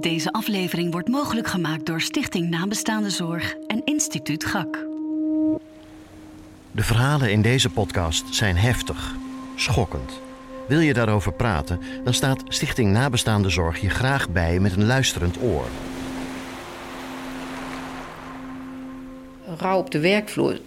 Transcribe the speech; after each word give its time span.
Deze 0.00 0.32
aflevering 0.32 0.92
wordt 0.92 1.08
mogelijk 1.08 1.46
gemaakt 1.46 1.86
door 1.86 2.00
Stichting 2.00 2.50
Nabestaande 2.50 3.10
Zorg 3.10 3.56
en 3.66 3.84
Instituut 3.84 4.44
GAK. 4.44 4.78
De 6.70 6.82
verhalen 6.82 7.30
in 7.30 7.42
deze 7.42 7.70
podcast 7.70 8.34
zijn 8.34 8.56
heftig, 8.56 9.14
schokkend. 9.56 10.20
Wil 10.68 10.80
je 10.80 10.94
daarover 10.94 11.32
praten, 11.32 11.80
dan 12.04 12.14
staat 12.14 12.42
Stichting 12.48 12.92
Nabestaande 12.92 13.48
Zorg 13.48 13.80
je 13.80 13.90
graag 13.90 14.28
bij 14.28 14.60
met 14.60 14.76
een 14.76 14.86
luisterend 14.86 15.42
oor. 15.42 15.66
Rouw 19.58 19.78
op 19.78 19.90
de 19.90 20.00
werkvloer. 20.00 20.60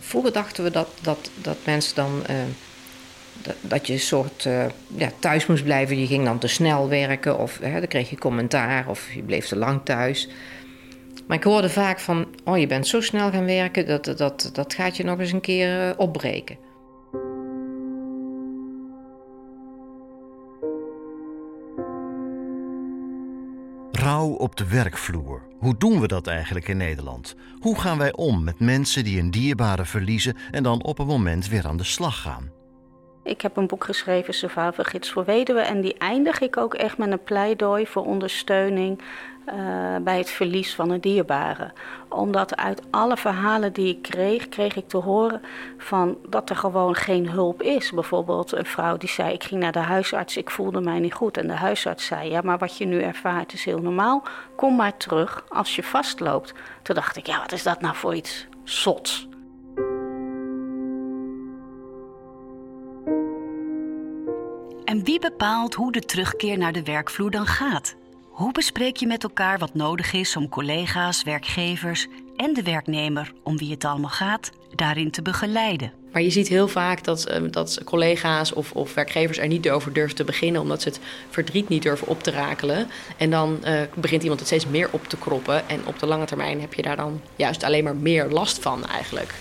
Vroeger 0.00 0.32
dachten 0.32 0.64
we 0.64 0.70
dat, 0.70 0.88
dat, 1.02 1.30
dat 1.34 1.56
mensen 1.64 1.94
dan. 1.94 2.22
Uh, 2.30 2.36
dat, 3.60 3.86
je 3.86 3.92
een 3.92 3.98
soort 3.98 4.44
uh, 4.44 4.64
ja, 4.86 5.10
thuis 5.18 5.46
moest 5.46 5.64
blijven. 5.64 6.00
Je 6.00 6.06
ging 6.06 6.24
dan 6.24 6.38
te 6.38 6.48
snel 6.48 6.88
werken, 6.88 7.38
of 7.38 7.58
hè, 7.58 7.78
dan 7.78 7.88
kreeg 7.88 8.10
je 8.10 8.18
commentaar, 8.18 8.88
of 8.88 9.12
je 9.12 9.22
bleef 9.22 9.46
te 9.46 9.56
lang 9.56 9.80
thuis. 9.84 10.28
Maar 11.26 11.36
ik 11.36 11.44
hoorde 11.44 11.70
vaak 11.70 11.98
van: 12.00 12.26
Oh, 12.44 12.58
je 12.58 12.66
bent 12.66 12.86
zo 12.86 13.00
snel 13.00 13.30
gaan 13.30 13.44
werken, 13.44 13.86
dat, 13.86 14.04
dat, 14.04 14.50
dat 14.52 14.74
gaat 14.74 14.96
je 14.96 15.04
nog 15.04 15.18
eens 15.18 15.32
een 15.32 15.40
keer 15.40 15.88
uh, 15.88 15.92
opbreken. 15.96 16.58
Rouw 23.92 24.28
op 24.28 24.56
de 24.56 24.68
werkvloer. 24.68 25.42
Hoe 25.58 25.76
doen 25.78 26.00
we 26.00 26.06
dat 26.06 26.26
eigenlijk 26.26 26.68
in 26.68 26.76
Nederland? 26.76 27.34
Hoe 27.58 27.80
gaan 27.80 27.98
wij 27.98 28.12
om 28.12 28.44
met 28.44 28.60
mensen 28.60 29.04
die 29.04 29.20
een 29.20 29.30
dierbare 29.30 29.84
verliezen 29.84 30.36
en 30.50 30.62
dan 30.62 30.82
op 30.82 30.98
een 30.98 31.06
moment 31.06 31.48
weer 31.48 31.66
aan 31.66 31.76
de 31.76 31.84
slag 31.84 32.20
gaan? 32.20 32.57
Ik 33.28 33.40
heb 33.40 33.56
een 33.56 33.66
boek 33.66 33.84
geschreven, 33.84 34.34
Survival 34.34 34.84
Gids 34.84 35.10
voor 35.10 35.24
Weduwen. 35.24 35.66
En 35.66 35.80
die 35.80 35.98
eindig 35.98 36.40
ik 36.40 36.56
ook 36.56 36.74
echt 36.74 36.98
met 36.98 37.10
een 37.10 37.22
pleidooi 37.22 37.86
voor 37.86 38.04
ondersteuning 38.04 38.98
uh, 39.46 39.54
bij 40.00 40.18
het 40.18 40.30
verlies 40.30 40.74
van 40.74 40.90
een 40.90 41.00
dierbare. 41.00 41.72
Omdat 42.08 42.56
uit 42.56 42.82
alle 42.90 43.16
verhalen 43.16 43.72
die 43.72 43.88
ik 43.88 44.02
kreeg, 44.02 44.48
kreeg 44.48 44.76
ik 44.76 44.88
te 44.88 44.96
horen 44.96 45.42
van 45.78 46.18
dat 46.28 46.50
er 46.50 46.56
gewoon 46.56 46.94
geen 46.94 47.30
hulp 47.30 47.62
is. 47.62 47.90
Bijvoorbeeld 47.90 48.52
een 48.52 48.66
vrouw 48.66 48.96
die 48.96 49.08
zei: 49.08 49.32
Ik 49.32 49.44
ging 49.44 49.60
naar 49.60 49.72
de 49.72 49.78
huisarts, 49.78 50.36
ik 50.36 50.50
voelde 50.50 50.80
mij 50.80 50.98
niet 50.98 51.14
goed. 51.14 51.36
En 51.36 51.46
de 51.46 51.52
huisarts 51.52 52.06
zei: 52.06 52.30
Ja, 52.30 52.40
maar 52.40 52.58
wat 52.58 52.76
je 52.76 52.84
nu 52.84 53.02
ervaart 53.02 53.52
is 53.52 53.64
heel 53.64 53.80
normaal. 53.80 54.22
Kom 54.56 54.76
maar 54.76 54.96
terug 54.96 55.44
als 55.48 55.76
je 55.76 55.82
vastloopt. 55.82 56.52
Toen 56.82 56.94
dacht 56.94 57.16
ik: 57.16 57.26
Ja, 57.26 57.38
wat 57.40 57.52
is 57.52 57.62
dat 57.62 57.80
nou 57.80 57.96
voor 57.96 58.14
iets 58.14 58.46
zots? 58.64 59.27
En 64.88 65.04
wie 65.04 65.18
bepaalt 65.18 65.74
hoe 65.74 65.92
de 65.92 66.00
terugkeer 66.00 66.58
naar 66.58 66.72
de 66.72 66.82
werkvloer 66.82 67.30
dan 67.30 67.46
gaat? 67.46 67.94
Hoe 68.28 68.52
bespreek 68.52 68.96
je 68.96 69.06
met 69.06 69.22
elkaar 69.22 69.58
wat 69.58 69.74
nodig 69.74 70.12
is 70.12 70.36
om 70.36 70.48
collega's, 70.48 71.22
werkgevers 71.22 72.06
en 72.36 72.54
de 72.54 72.62
werknemer, 72.62 73.32
om 73.42 73.58
wie 73.58 73.70
het 73.70 73.84
allemaal 73.84 74.10
gaat, 74.10 74.50
daarin 74.74 75.10
te 75.10 75.22
begeleiden? 75.22 75.92
Maar 76.12 76.22
je 76.22 76.30
ziet 76.30 76.48
heel 76.48 76.68
vaak 76.68 77.04
dat, 77.04 77.30
uh, 77.30 77.50
dat 77.50 77.80
collega's 77.84 78.52
of, 78.52 78.72
of, 78.72 78.94
werkgevers 78.94 79.38
er 79.38 79.46
niet 79.46 79.70
over 79.70 79.92
durven 79.92 80.16
te 80.16 80.24
beginnen, 80.24 80.60
omdat 80.60 80.82
ze 80.82 80.88
het 80.88 81.00
verdriet 81.30 81.68
niet 81.68 81.82
durven 81.82 82.06
op 82.06 82.22
te 82.22 82.30
rakelen. 82.30 82.88
En 83.16 83.30
dan 83.30 83.58
uh, 83.64 83.80
begint 83.94 84.22
iemand 84.22 84.40
het 84.40 84.48
steeds 84.48 84.66
meer 84.66 84.88
op 84.90 85.08
te 85.08 85.16
kroppen. 85.16 85.68
En 85.68 85.86
op 85.86 85.98
de 85.98 86.06
lange 86.06 86.26
termijn 86.26 86.60
heb 86.60 86.74
je 86.74 86.82
daar 86.82 86.96
dan 86.96 87.20
juist 87.36 87.62
alleen 87.62 87.84
maar 87.84 87.96
meer 87.96 88.28
last 88.28 88.58
van 88.58 88.86
eigenlijk. 88.86 89.34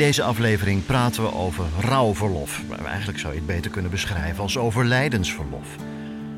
Deze 0.00 0.22
aflevering 0.22 0.86
praten 0.86 1.22
we 1.22 1.34
over 1.34 1.64
rouwverlof. 1.80 2.62
Eigenlijk 2.84 3.18
zou 3.18 3.32
je 3.32 3.38
het 3.38 3.48
beter 3.48 3.70
kunnen 3.70 3.90
beschrijven 3.90 4.42
als 4.42 4.58
overlijdensverlof. 4.58 5.76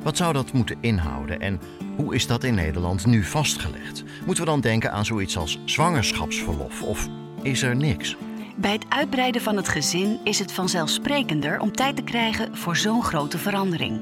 Wat 0.03 0.16
zou 0.16 0.32
dat 0.32 0.53
moeten 0.53 0.76
inhouden 0.81 1.41
en 1.41 1.60
hoe 1.97 2.14
is 2.14 2.26
dat 2.26 2.44
in 2.44 2.54
Nederland 2.54 3.06
nu 3.06 3.25
vastgelegd? 3.25 4.04
Moeten 4.26 4.44
we 4.44 4.50
dan 4.50 4.60
denken 4.60 4.92
aan 4.92 5.04
zoiets 5.04 5.36
als 5.36 5.59
zwangerschapsverlof 5.64 6.82
of 6.82 7.09
is 7.42 7.62
er 7.62 7.76
niks? 7.76 8.16
Bij 8.56 8.72
het 8.72 8.84
uitbreiden 8.88 9.42
van 9.42 9.56
het 9.56 9.69
gezin 9.69 10.20
is 10.25 10.38
het 10.38 10.53
vanzelfsprekender 10.53 11.60
om 11.60 11.72
tijd 11.72 11.97
te 11.97 12.03
krijgen 12.03 12.56
voor 12.56 12.76
zo'n 12.76 13.03
grote 13.03 13.38
verandering. 13.38 14.00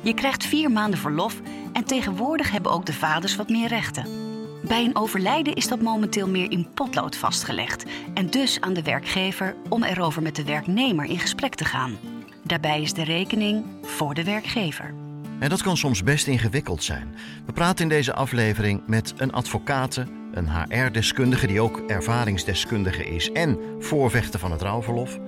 Je 0.00 0.14
krijgt 0.14 0.44
vier 0.44 0.70
maanden 0.70 0.98
verlof 0.98 1.40
en 1.72 1.84
tegenwoordig 1.84 2.50
hebben 2.50 2.72
ook 2.72 2.86
de 2.86 2.92
vaders 2.92 3.36
wat 3.36 3.48
meer 3.48 3.68
rechten. 3.68 4.25
Bij 4.66 4.84
een 4.84 4.96
overlijden 4.96 5.54
is 5.54 5.68
dat 5.68 5.80
momenteel 5.80 6.28
meer 6.28 6.50
in 6.50 6.68
potlood 6.74 7.16
vastgelegd 7.16 7.84
en 8.14 8.30
dus 8.30 8.60
aan 8.60 8.72
de 8.72 8.82
werkgever 8.82 9.56
om 9.68 9.82
erover 9.82 10.22
met 10.22 10.36
de 10.36 10.44
werknemer 10.44 11.04
in 11.04 11.18
gesprek 11.18 11.54
te 11.54 11.64
gaan. 11.64 11.96
Daarbij 12.42 12.82
is 12.82 12.92
de 12.92 13.04
rekening 13.04 13.64
voor 13.82 14.14
de 14.14 14.24
werkgever. 14.24 14.94
En 15.38 15.48
dat 15.48 15.62
kan 15.62 15.76
soms 15.76 16.02
best 16.02 16.26
ingewikkeld 16.26 16.82
zijn. 16.82 17.14
We 17.46 17.52
praten 17.52 17.82
in 17.82 17.88
deze 17.88 18.14
aflevering 18.14 18.82
met 18.86 19.14
een 19.16 19.32
advocate, 19.32 20.06
een 20.32 20.48
HR-deskundige 20.50 21.46
die 21.46 21.60
ook 21.60 21.78
ervaringsdeskundige 21.86 23.04
is 23.04 23.32
en 23.32 23.58
voorvechter 23.78 24.40
van 24.40 24.52
het 24.52 24.62
rouwverlof, 24.62 25.18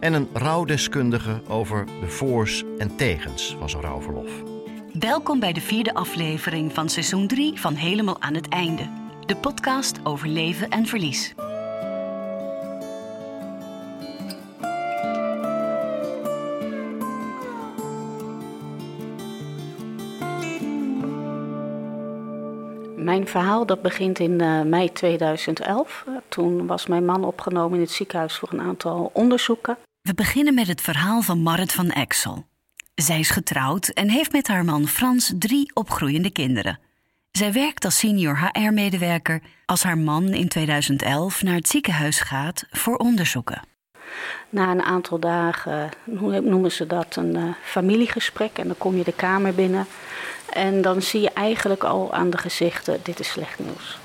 en 0.00 0.12
een 0.12 0.28
rouwdeskundige 0.32 1.42
over 1.48 1.86
de 2.00 2.08
voors 2.08 2.64
en 2.78 2.96
tegens 2.96 3.56
van 3.58 3.70
zo'n 3.70 3.80
rouwverlof. 3.80 4.47
Welkom 4.98 5.40
bij 5.40 5.52
de 5.52 5.60
vierde 5.60 5.94
aflevering 5.94 6.72
van 6.72 6.88
seizoen 6.88 7.26
3 7.26 7.60
van 7.60 7.74
Helemaal 7.74 8.20
aan 8.20 8.34
het 8.34 8.48
Einde. 8.48 8.90
De 9.26 9.36
podcast 9.36 10.04
over 10.04 10.28
leven 10.28 10.70
en 10.70 10.86
verlies. 10.86 11.34
Mijn 22.96 23.26
verhaal 23.26 23.66
dat 23.66 23.82
begint 23.82 24.18
in 24.18 24.42
uh, 24.42 24.62
mei 24.62 24.92
2011. 24.92 26.04
Toen 26.28 26.66
was 26.66 26.86
mijn 26.86 27.04
man 27.04 27.24
opgenomen 27.24 27.74
in 27.74 27.84
het 27.84 27.92
ziekenhuis 27.92 28.36
voor 28.36 28.52
een 28.52 28.60
aantal 28.60 29.10
onderzoeken. 29.12 29.76
We 30.00 30.14
beginnen 30.14 30.54
met 30.54 30.66
het 30.66 30.80
verhaal 30.80 31.22
van 31.22 31.42
Marit 31.42 31.72
van 31.72 31.90
Exel. 31.90 32.47
Zij 32.98 33.18
is 33.18 33.30
getrouwd 33.30 33.88
en 33.88 34.08
heeft 34.08 34.32
met 34.32 34.48
haar 34.48 34.64
man 34.64 34.86
Frans 34.86 35.32
drie 35.38 35.70
opgroeiende 35.74 36.30
kinderen. 36.30 36.78
Zij 37.30 37.52
werkt 37.52 37.84
als 37.84 37.98
senior 37.98 38.38
HR-medewerker 38.38 39.40
als 39.66 39.82
haar 39.82 39.98
man 39.98 40.28
in 40.28 40.48
2011 40.48 41.42
naar 41.42 41.54
het 41.54 41.68
ziekenhuis 41.68 42.20
gaat 42.20 42.64
voor 42.70 42.96
onderzoeken. 42.96 43.62
Na 44.48 44.70
een 44.70 44.82
aantal 44.82 45.18
dagen 45.18 45.90
noemen 46.42 46.72
ze 46.72 46.86
dat 46.86 47.16
een 47.16 47.36
uh, 47.36 47.44
familiegesprek 47.62 48.58
en 48.58 48.66
dan 48.66 48.78
kom 48.78 48.96
je 48.96 49.04
de 49.04 49.12
kamer 49.12 49.54
binnen 49.54 49.86
en 50.52 50.82
dan 50.82 51.02
zie 51.02 51.20
je 51.20 51.30
eigenlijk 51.30 51.84
al 51.84 52.12
aan 52.12 52.30
de 52.30 52.38
gezichten: 52.38 53.00
dit 53.02 53.20
is 53.20 53.28
slecht 53.28 53.58
nieuws. 53.58 53.98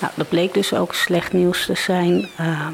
Nou, 0.00 0.12
dat 0.16 0.28
bleek 0.28 0.54
dus 0.54 0.74
ook 0.74 0.94
slecht 0.94 1.32
nieuws 1.32 1.66
te 1.66 1.74
zijn. 1.74 2.28
Uh, 2.40 2.68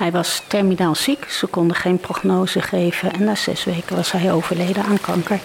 hij 0.00 0.10
was 0.10 0.42
terminaal 0.46 0.94
ziek, 0.94 1.30
ze 1.30 1.46
konden 1.46 1.76
geen 1.76 1.98
prognose 1.98 2.60
geven 2.60 3.12
en 3.12 3.24
na 3.24 3.34
zes 3.34 3.64
weken 3.64 3.96
was 3.96 4.12
hij 4.12 4.32
overleden 4.32 4.84
aan 4.84 5.00
kanker. 5.00 5.40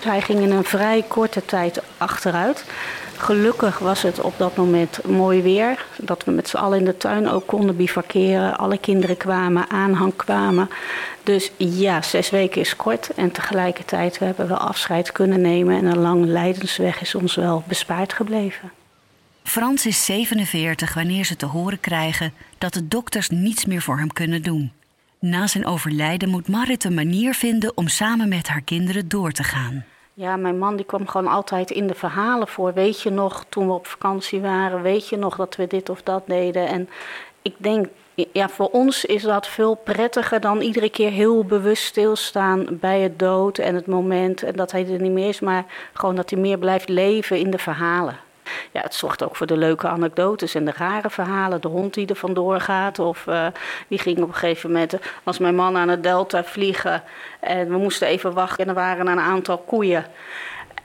Hij 0.00 0.20
ging 0.20 0.40
in 0.40 0.50
een 0.50 0.64
vrij 0.64 1.04
korte 1.08 1.44
tijd 1.44 1.82
achteruit. 1.98 2.64
Gelukkig 3.16 3.78
was 3.78 4.02
het 4.02 4.20
op 4.20 4.34
dat 4.36 4.56
moment 4.56 5.04
mooi 5.06 5.42
weer. 5.42 5.84
Dat 5.96 6.24
we 6.24 6.30
met 6.30 6.48
z'n 6.48 6.56
allen 6.56 6.78
in 6.78 6.84
de 6.84 6.96
tuin 6.96 7.30
ook 7.30 7.46
konden 7.46 7.76
bivakeren. 7.76 8.58
Alle 8.58 8.78
kinderen 8.78 9.16
kwamen, 9.16 9.70
aanhang 9.70 10.16
kwamen. 10.16 10.70
Dus 11.22 11.50
ja, 11.56 12.02
zes 12.02 12.30
weken 12.30 12.60
is 12.60 12.76
kort. 12.76 13.10
En 13.14 13.30
tegelijkertijd 13.30 14.18
hebben 14.18 14.48
we 14.48 14.56
afscheid 14.56 15.12
kunnen 15.12 15.40
nemen. 15.40 15.76
En 15.76 15.84
een 15.84 15.98
lange 15.98 16.26
lijdensweg 16.26 17.00
is 17.00 17.14
ons 17.14 17.34
wel 17.34 17.62
bespaard 17.66 18.12
gebleven. 18.12 18.72
Frans 19.44 19.86
is 19.86 20.04
47 20.04 20.94
wanneer 20.94 21.24
ze 21.24 21.36
te 21.36 21.46
horen 21.46 21.80
krijgen 21.80 22.32
dat 22.58 22.72
de 22.72 22.88
dokters 22.88 23.28
niets 23.28 23.64
meer 23.64 23.82
voor 23.82 23.98
hem 23.98 24.12
kunnen 24.12 24.42
doen. 24.42 24.72
Na 25.18 25.46
zijn 25.46 25.66
overlijden 25.66 26.28
moet 26.28 26.48
Marit 26.48 26.84
een 26.84 26.94
manier 26.94 27.34
vinden 27.34 27.76
om 27.76 27.88
samen 27.88 28.28
met 28.28 28.48
haar 28.48 28.60
kinderen 28.60 29.08
door 29.08 29.32
te 29.32 29.42
gaan. 29.42 29.84
Ja, 30.14 30.36
mijn 30.36 30.58
man 30.58 30.76
die 30.76 30.84
kwam 30.84 31.06
gewoon 31.06 31.32
altijd 31.32 31.70
in 31.70 31.86
de 31.86 31.94
verhalen 31.94 32.48
voor. 32.48 32.74
Weet 32.74 33.02
je 33.02 33.10
nog, 33.10 33.44
toen 33.48 33.66
we 33.66 33.72
op 33.72 33.86
vakantie 33.86 34.40
waren, 34.40 34.82
weet 34.82 35.08
je 35.08 35.16
nog 35.16 35.36
dat 35.36 35.56
we 35.56 35.66
dit 35.66 35.88
of 35.88 36.02
dat 36.02 36.22
deden? 36.26 36.68
En 36.68 36.88
ik 37.42 37.54
denk, 37.56 37.86
ja, 38.32 38.48
voor 38.48 38.68
ons 38.68 39.04
is 39.04 39.22
dat 39.22 39.46
veel 39.46 39.74
prettiger 39.74 40.40
dan 40.40 40.60
iedere 40.60 40.90
keer 40.90 41.10
heel 41.10 41.44
bewust 41.44 41.84
stilstaan 41.84 42.66
bij 42.70 43.00
het 43.00 43.18
dood 43.18 43.58
en 43.58 43.74
het 43.74 43.86
moment. 43.86 44.42
En 44.42 44.56
dat 44.56 44.72
hij 44.72 44.86
er 44.86 45.00
niet 45.00 45.12
meer 45.12 45.28
is, 45.28 45.40
maar 45.40 45.64
gewoon 45.92 46.14
dat 46.16 46.30
hij 46.30 46.38
meer 46.38 46.58
blijft 46.58 46.88
leven 46.88 47.38
in 47.38 47.50
de 47.50 47.58
verhalen. 47.58 48.23
Ja, 48.72 48.80
het 48.80 48.94
zorgt 48.94 49.24
ook 49.24 49.36
voor 49.36 49.46
de 49.46 49.56
leuke 49.56 49.88
anekdotes 49.88 50.54
en 50.54 50.64
de 50.64 50.72
rare 50.76 51.10
verhalen. 51.10 51.60
De 51.60 51.68
hond 51.68 51.94
die 51.94 52.06
er 52.06 52.16
vandoor 52.16 52.60
gaat. 52.60 52.98
Of 52.98 53.26
uh, 53.26 53.46
die 53.88 53.98
ging 53.98 54.18
op 54.22 54.28
een 54.28 54.34
gegeven 54.34 54.72
moment, 54.72 54.94
was 55.22 55.38
mijn 55.38 55.54
man 55.54 55.76
aan 55.76 55.88
het 55.88 56.02
delta 56.02 56.44
vliegen. 56.44 57.02
En 57.40 57.68
we 57.68 57.76
moesten 57.76 58.08
even 58.08 58.32
wachten 58.32 58.64
en 58.64 58.68
er 58.68 58.74
waren 58.74 59.06
een 59.06 59.20
aantal 59.20 59.58
koeien. 59.58 60.04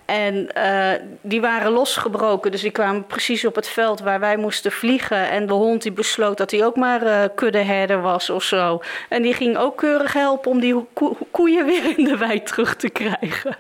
En 0.06 0.50
uh, 0.58 0.92
die 1.22 1.42
waren 1.42 1.72
losgebroken. 1.72 2.52
Dus 2.52 2.62
die 2.62 2.72
kwamen 2.72 3.06
precies 3.06 3.46
op 3.46 3.56
het 3.56 3.68
veld 3.68 4.00
waar 4.00 4.20
wij 4.20 4.38
moesten 4.38 4.72
vliegen. 4.72 5.30
En 5.30 5.48
de 5.48 5.54
hond 5.54 5.82
die 5.82 5.92
besloot 5.92 6.38
dat 6.38 6.52
hij 6.52 6.66
ook 6.66 6.76
maar 6.76 7.30
kuddeherder 7.30 8.02
was 8.02 8.30
of 8.30 8.44
zo. 8.44 8.82
En 9.10 9.22
die 9.22 9.34
ging 9.34 9.58
ook 9.58 9.78
keurig 9.78 10.14
helpen 10.14 10.52
om 10.52 10.60
die 10.60 10.86
ko 10.94 11.18
koeien 11.32 11.66
weer 11.66 11.98
in 11.98 12.04
de 12.04 12.18
wei 12.18 12.44
terug 12.44 12.76
te 12.76 12.90
krijgen. 12.90 13.58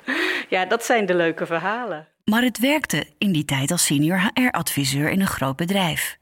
Ja, 0.47 0.65
dat 0.65 0.85
zijn 0.85 1.05
de 1.05 1.15
leuke 1.15 1.45
verhalen. 1.45 2.07
Marit 2.29 2.59
werkte 2.59 3.05
in 3.17 3.31
die 3.31 3.45
tijd 3.45 3.71
als 3.71 3.85
senior 3.85 4.31
HR-adviseur 4.33 5.09
in 5.09 5.21
een 5.21 5.27
groot 5.27 5.55
bedrijf. 5.55 6.17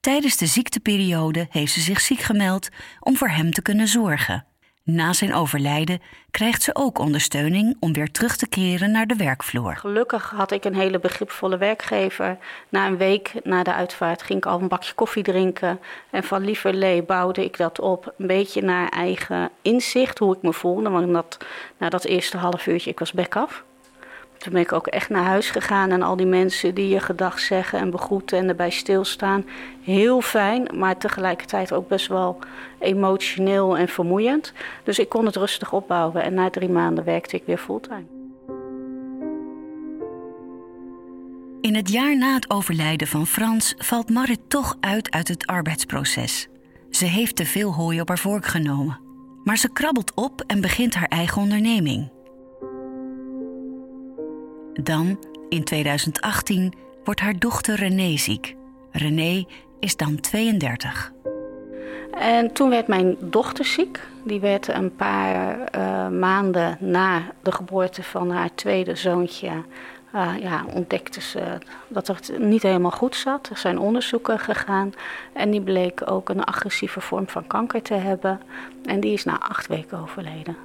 Tijdens 0.00 0.36
de 0.36 0.46
ziekteperiode 0.46 1.46
heeft 1.50 1.72
ze 1.72 1.80
zich 1.80 2.00
ziek 2.00 2.20
gemeld 2.20 2.68
om 3.00 3.16
voor 3.16 3.28
hem 3.28 3.52
te 3.52 3.62
kunnen 3.62 3.88
zorgen. 3.88 4.46
Na 4.84 5.12
zijn 5.12 5.34
overlijden 5.34 6.00
krijgt 6.30 6.62
ze 6.62 6.74
ook 6.74 6.98
ondersteuning 6.98 7.76
om 7.80 7.92
weer 7.92 8.10
terug 8.10 8.36
te 8.36 8.48
keren 8.48 8.90
naar 8.90 9.06
de 9.06 9.16
werkvloer. 9.16 9.76
Gelukkig 9.76 10.30
had 10.30 10.52
ik 10.52 10.64
een 10.64 10.74
hele 10.74 10.98
begripvolle 10.98 11.56
werkgever. 11.56 12.38
Na 12.68 12.86
een 12.86 12.96
week 12.96 13.32
na 13.44 13.62
de 13.62 13.74
uitvaart 13.74 14.22
ging 14.22 14.38
ik 14.38 14.46
al 14.46 14.60
een 14.60 14.68
bakje 14.68 14.94
koffie 14.94 15.22
drinken. 15.22 15.80
En 16.10 16.24
van 16.24 16.44
lieverlee 16.44 17.02
bouwde 17.02 17.44
ik 17.44 17.56
dat 17.56 17.80
op, 17.80 18.14
een 18.18 18.26
beetje 18.26 18.62
naar 18.62 18.88
eigen 18.88 19.50
inzicht, 19.62 20.18
hoe 20.18 20.36
ik 20.36 20.42
me 20.42 20.52
voelde. 20.52 20.90
Want 20.90 21.38
na 21.78 21.88
dat 21.88 22.04
eerste 22.04 22.36
half 22.36 22.66
uurtje, 22.66 22.90
ik 22.90 22.98
was 22.98 23.12
bek 23.12 23.36
af. 23.36 23.64
Toen 24.42 24.52
ben 24.52 24.62
ik 24.62 24.72
ook 24.72 24.86
echt 24.86 25.08
naar 25.08 25.24
huis 25.24 25.50
gegaan 25.50 25.90
en 25.90 26.02
al 26.02 26.16
die 26.16 26.26
mensen 26.26 26.74
die 26.74 26.88
je 26.88 27.00
gedag 27.00 27.38
zeggen 27.38 27.78
en 27.78 27.90
begroeten 27.90 28.38
en 28.38 28.48
erbij 28.48 28.70
stilstaan. 28.70 29.44
Heel 29.82 30.20
fijn, 30.20 30.68
maar 30.74 30.98
tegelijkertijd 30.98 31.72
ook 31.72 31.88
best 31.88 32.06
wel 32.06 32.38
emotioneel 32.78 33.76
en 33.76 33.88
vermoeiend. 33.88 34.52
Dus 34.84 34.98
ik 34.98 35.08
kon 35.08 35.26
het 35.26 35.36
rustig 35.36 35.72
opbouwen 35.72 36.22
en 36.22 36.34
na 36.34 36.50
drie 36.50 36.68
maanden 36.68 37.04
werkte 37.04 37.36
ik 37.36 37.42
weer 37.46 37.58
fulltime. 37.58 38.04
In 41.60 41.74
het 41.74 41.88
jaar 41.90 42.16
na 42.16 42.34
het 42.34 42.50
overlijden 42.50 43.08
van 43.08 43.26
Frans 43.26 43.74
valt 43.78 44.10
Marit 44.10 44.40
toch 44.48 44.76
uit 44.80 45.10
uit 45.10 45.28
het 45.28 45.46
arbeidsproces. 45.46 46.48
Ze 46.90 47.04
heeft 47.04 47.36
te 47.36 47.44
veel 47.44 47.74
hooi 47.74 48.00
op 48.00 48.08
haar 48.08 48.18
vork 48.18 48.46
genomen. 48.46 49.00
Maar 49.44 49.56
ze 49.56 49.72
krabbelt 49.72 50.14
op 50.14 50.40
en 50.46 50.60
begint 50.60 50.94
haar 50.94 51.08
eigen 51.08 51.42
onderneming. 51.42 52.10
Dan, 54.74 55.18
in 55.48 55.64
2018, 55.64 56.72
wordt 57.04 57.20
haar 57.20 57.38
dochter 57.38 57.74
René 57.74 58.16
ziek. 58.16 58.56
René 58.90 59.44
is 59.80 59.96
dan 59.96 60.20
32. 60.20 61.12
En 62.12 62.52
toen 62.52 62.70
werd 62.70 62.86
mijn 62.86 63.16
dochter 63.20 63.64
ziek. 63.64 64.00
Die 64.24 64.40
werd 64.40 64.68
een 64.68 64.96
paar 64.96 65.58
uh, 65.76 66.08
maanden 66.08 66.76
na 66.80 67.22
de 67.42 67.52
geboorte 67.52 68.02
van 68.02 68.30
haar 68.30 68.54
tweede 68.54 68.94
zoontje. 68.94 69.50
Uh, 70.14 70.32
ja, 70.40 70.64
ontdekte 70.74 71.20
ze 71.20 71.58
dat 71.88 72.06
het 72.06 72.32
niet 72.38 72.62
helemaal 72.62 72.90
goed 72.90 73.16
zat. 73.16 73.48
Er 73.48 73.56
zijn 73.56 73.78
onderzoeken 73.78 74.38
gegaan 74.38 74.92
en 75.32 75.50
die 75.50 75.60
bleek 75.60 76.10
ook 76.10 76.28
een 76.28 76.44
agressieve 76.44 77.00
vorm 77.00 77.28
van 77.28 77.46
kanker 77.46 77.82
te 77.82 77.94
hebben. 77.94 78.40
En 78.84 79.00
die 79.00 79.12
is 79.12 79.24
na 79.24 79.40
acht 79.40 79.66
weken 79.66 79.98
overleden. 79.98 80.56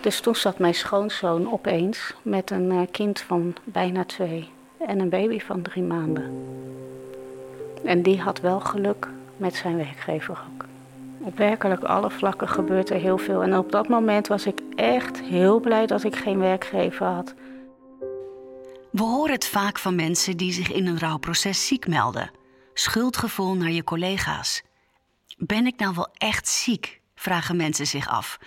Dus 0.00 0.20
toen 0.20 0.36
zat 0.36 0.58
mijn 0.58 0.74
schoonzoon 0.74 1.52
opeens 1.52 2.14
met 2.22 2.50
een 2.50 2.72
uh, 2.72 2.80
kind 2.90 3.20
van 3.20 3.54
bijna 3.64 4.04
twee 4.04 4.48
en 4.78 5.00
een 5.00 5.08
baby 5.08 5.40
van 5.40 5.62
drie 5.62 5.82
maanden. 5.82 6.46
En 7.84 8.02
die 8.02 8.20
had 8.20 8.40
wel 8.40 8.60
geluk 8.60 9.08
met 9.36 9.54
zijn 9.54 9.76
werkgever 9.76 10.38
ook. 10.52 10.64
Op 11.18 11.36
werkelijk 11.36 11.84
alle 11.84 12.10
vlakken 12.10 12.48
gebeurt 12.48 12.90
er 12.90 13.00
heel 13.00 13.18
veel. 13.18 13.42
En 13.42 13.58
op 13.58 13.72
dat 13.72 13.88
moment 13.88 14.26
was 14.26 14.46
ik 14.46 14.60
echt 14.74 15.20
heel 15.20 15.60
blij 15.60 15.86
dat 15.86 16.04
ik 16.04 16.16
geen 16.16 16.38
werkgever 16.38 17.06
had. 17.06 17.34
We 18.90 19.02
horen 19.02 19.32
het 19.32 19.46
vaak 19.46 19.78
van 19.78 19.94
mensen 19.94 20.36
die 20.36 20.52
zich 20.52 20.72
in 20.72 20.86
een 20.86 20.98
rouwproces 20.98 21.66
ziek 21.66 21.86
melden. 21.86 22.30
Schuldgevoel 22.74 23.54
naar 23.54 23.70
je 23.70 23.84
collega's. 23.84 24.62
Ben 25.36 25.66
ik 25.66 25.78
nou 25.78 25.94
wel 25.94 26.08
echt 26.12 26.48
ziek? 26.48 27.00
vragen 27.14 27.56
mensen 27.56 27.86
zich 27.86 28.08
af. 28.08 28.38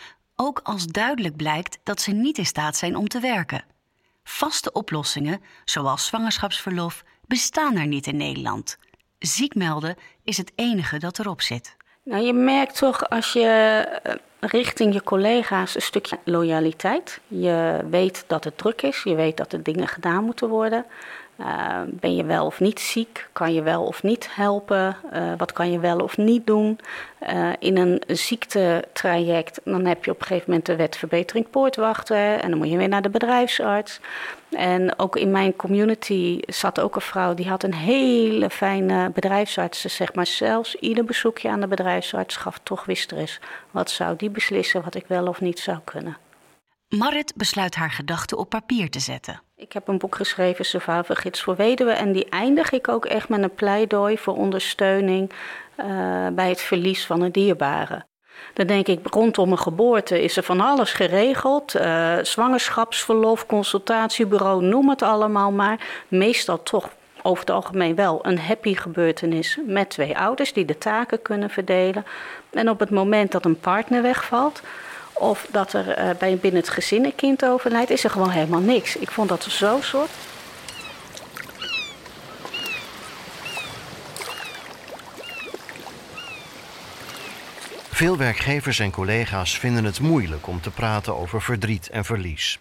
Ook 0.45 0.59
als 0.63 0.85
duidelijk 0.85 1.35
blijkt 1.35 1.79
dat 1.83 2.01
ze 2.01 2.11
niet 2.11 2.37
in 2.37 2.45
staat 2.45 2.75
zijn 2.75 2.95
om 2.95 3.07
te 3.07 3.19
werken. 3.19 3.63
Vaste 4.23 4.71
oplossingen, 4.71 5.41
zoals 5.65 6.05
zwangerschapsverlof, 6.05 7.03
bestaan 7.25 7.75
er 7.77 7.87
niet 7.87 8.07
in 8.07 8.17
Nederland. 8.17 8.77
Ziek 9.19 9.55
melden 9.55 9.95
is 10.23 10.37
het 10.37 10.51
enige 10.55 10.97
dat 10.97 11.19
erop 11.19 11.41
zit. 11.41 11.75
Nou, 12.03 12.25
je 12.25 12.33
merkt 12.33 12.77
toch 12.77 13.09
als 13.09 13.33
je 13.33 13.47
eh, 14.03 14.15
richting 14.39 14.93
je 14.93 15.03
collega's 15.03 15.75
een 15.75 15.81
stukje 15.81 16.19
loyaliteit. 16.23 17.19
Je 17.27 17.85
weet 17.89 18.23
dat 18.27 18.43
het 18.43 18.57
druk 18.57 18.81
is, 18.81 19.03
je 19.03 19.15
weet 19.15 19.37
dat 19.37 19.53
er 19.53 19.63
dingen 19.63 19.87
gedaan 19.87 20.23
moeten 20.23 20.49
worden. 20.49 20.85
Uh, 21.39 21.81
ben 21.87 22.15
je 22.15 22.23
wel 22.23 22.45
of 22.45 22.59
niet 22.59 22.79
ziek? 22.79 23.27
Kan 23.31 23.53
je 23.53 23.61
wel 23.61 23.83
of 23.83 24.03
niet 24.03 24.35
helpen? 24.35 24.95
Uh, 25.13 25.33
wat 25.37 25.51
kan 25.51 25.71
je 25.71 25.79
wel 25.79 25.99
of 25.99 26.17
niet 26.17 26.47
doen? 26.47 26.79
Uh, 27.29 27.49
in 27.59 27.77
een 27.77 28.01
ziektetraject, 28.07 29.61
dan 29.63 29.85
heb 29.85 30.05
je 30.05 30.11
op 30.11 30.19
een 30.19 30.25
gegeven 30.25 30.49
moment 30.49 30.65
de 30.65 30.75
wet 30.75 30.97
verbetering 30.97 31.49
poortwachten. 31.49 32.41
En 32.41 32.49
dan 32.49 32.57
moet 32.57 32.69
je 32.69 32.77
weer 32.77 32.87
naar 32.87 33.01
de 33.01 33.09
bedrijfsarts. 33.09 33.99
En 34.49 34.99
ook 34.99 35.15
in 35.15 35.31
mijn 35.31 35.55
community 35.55 36.39
zat 36.45 36.79
ook 36.79 36.95
een 36.95 37.01
vrouw 37.01 37.33
die 37.33 37.49
had 37.49 37.63
een 37.63 37.75
hele 37.75 38.49
fijne 38.49 39.09
bedrijfsarts. 39.09 39.81
Ze 39.81 39.89
zegt 39.89 40.15
maar 40.15 40.27
zelfs 40.27 40.75
ieder 40.75 41.05
bezoekje 41.05 41.49
aan 41.49 41.59
de 41.59 41.67
bedrijfsarts 41.67 42.35
gaf 42.35 42.59
toch 42.63 42.87
is. 42.87 43.39
Wat 43.71 43.89
zou 43.89 44.15
die 44.15 44.29
beslissen 44.29 44.83
wat 44.83 44.95
ik 44.95 45.05
wel 45.07 45.27
of 45.27 45.41
niet 45.41 45.59
zou 45.59 45.77
kunnen? 45.83 46.17
Marit 46.97 47.33
besluit 47.35 47.75
haar 47.75 47.91
gedachten 47.91 48.37
op 48.37 48.49
papier 48.49 48.89
te 48.89 48.99
zetten. 48.99 49.41
Ik 49.55 49.73
heb 49.73 49.87
een 49.87 49.97
boek 49.97 50.15
geschreven, 50.15 50.65
Survivalgids 50.65 51.41
voor 51.41 51.55
Weduwen. 51.55 51.97
En 51.97 52.11
die 52.11 52.29
eindig 52.29 52.71
ik 52.71 52.87
ook 52.87 53.05
echt 53.05 53.29
met 53.29 53.43
een 53.43 53.53
pleidooi 53.53 54.17
voor 54.17 54.35
ondersteuning 54.35 55.31
uh, 55.77 55.85
bij 56.27 56.49
het 56.49 56.61
verlies 56.61 57.05
van 57.05 57.21
een 57.21 57.31
dierbare. 57.31 58.05
Dan 58.53 58.67
denk 58.67 58.87
ik, 58.87 59.07
rondom 59.07 59.51
een 59.51 59.57
geboorte 59.57 60.21
is 60.21 60.37
er 60.37 60.43
van 60.43 60.61
alles 60.61 60.91
geregeld. 60.91 61.75
Uh, 61.75 62.17
zwangerschapsverlof, 62.21 63.45
consultatiebureau, 63.45 64.63
noem 64.63 64.89
het 64.89 65.01
allemaal 65.01 65.51
maar. 65.51 66.03
Meestal 66.07 66.63
toch 66.63 66.89
over 67.21 67.39
het 67.39 67.49
algemeen 67.49 67.95
wel 67.95 68.19
een 68.25 68.39
happy 68.39 68.75
gebeurtenis 68.75 69.57
met 69.65 69.89
twee 69.89 70.17
ouders 70.17 70.53
die 70.53 70.65
de 70.65 70.77
taken 70.77 71.21
kunnen 71.21 71.49
verdelen. 71.49 72.05
En 72.51 72.69
op 72.69 72.79
het 72.79 72.89
moment 72.89 73.31
dat 73.31 73.45
een 73.45 73.59
partner 73.59 74.01
wegvalt, 74.01 74.61
of 75.13 75.47
dat 75.51 75.73
er 75.73 75.99
uh, 75.99 76.09
bij 76.19 76.37
binnen 76.37 76.61
het 76.61 76.69
gezin 76.69 77.05
een 77.05 77.15
kind 77.15 77.45
overlijdt, 77.45 77.89
is 77.89 78.03
er 78.03 78.09
gewoon 78.09 78.29
helemaal 78.29 78.59
niks. 78.59 78.95
Ik 78.95 79.11
vond 79.11 79.29
dat 79.29 79.43
zo 79.43 79.77
soort. 79.81 80.09
Veel 87.89 88.17
werkgevers 88.17 88.79
en 88.79 88.91
collega's 88.91 89.59
vinden 89.59 89.83
het 89.83 89.99
moeilijk 89.99 90.47
om 90.47 90.61
te 90.61 90.69
praten 90.69 91.17
over 91.17 91.41
verdriet 91.41 91.89
en 91.89 92.05
verlies. 92.05 92.59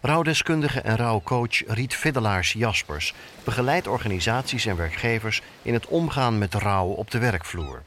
Rouwdeskundige 0.00 0.80
en 0.80 0.96
rouwcoach 0.96 1.66
Riet 1.66 1.94
Viddelaars 1.94 2.52
Jaspers 2.52 3.14
begeleidt 3.44 3.86
organisaties 3.86 4.66
en 4.66 4.76
werkgevers 4.76 5.42
in 5.62 5.72
het 5.72 5.86
omgaan 5.86 6.38
met 6.38 6.54
rouw 6.54 6.86
op 6.86 7.10
de 7.10 7.18
werkvloer. 7.18 7.82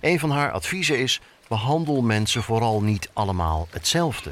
Een 0.00 0.18
van 0.18 0.30
haar 0.30 0.50
adviezen 0.50 0.98
is 0.98 1.20
behandel 1.48 2.02
mensen 2.02 2.42
vooral 2.42 2.80
niet 2.80 3.08
allemaal 3.12 3.68
hetzelfde. 3.70 4.30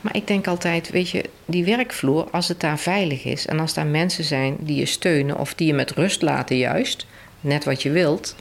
Maar 0.00 0.16
ik 0.16 0.26
denk 0.26 0.46
altijd, 0.46 0.90
weet 0.90 1.10
je, 1.10 1.24
die 1.44 1.64
werkvloer, 1.64 2.30
als 2.30 2.48
het 2.48 2.60
daar 2.60 2.78
veilig 2.78 3.24
is 3.24 3.46
en 3.46 3.60
als 3.60 3.74
daar 3.74 3.86
mensen 3.86 4.24
zijn 4.24 4.56
die 4.60 4.76
je 4.76 4.86
steunen 4.86 5.38
of 5.38 5.54
die 5.54 5.66
je 5.66 5.74
met 5.74 5.90
rust 5.90 6.22
laten, 6.22 6.56
juist, 6.56 7.06
net 7.40 7.64
wat 7.64 7.82
je 7.82 7.90
wilt, 7.90 8.34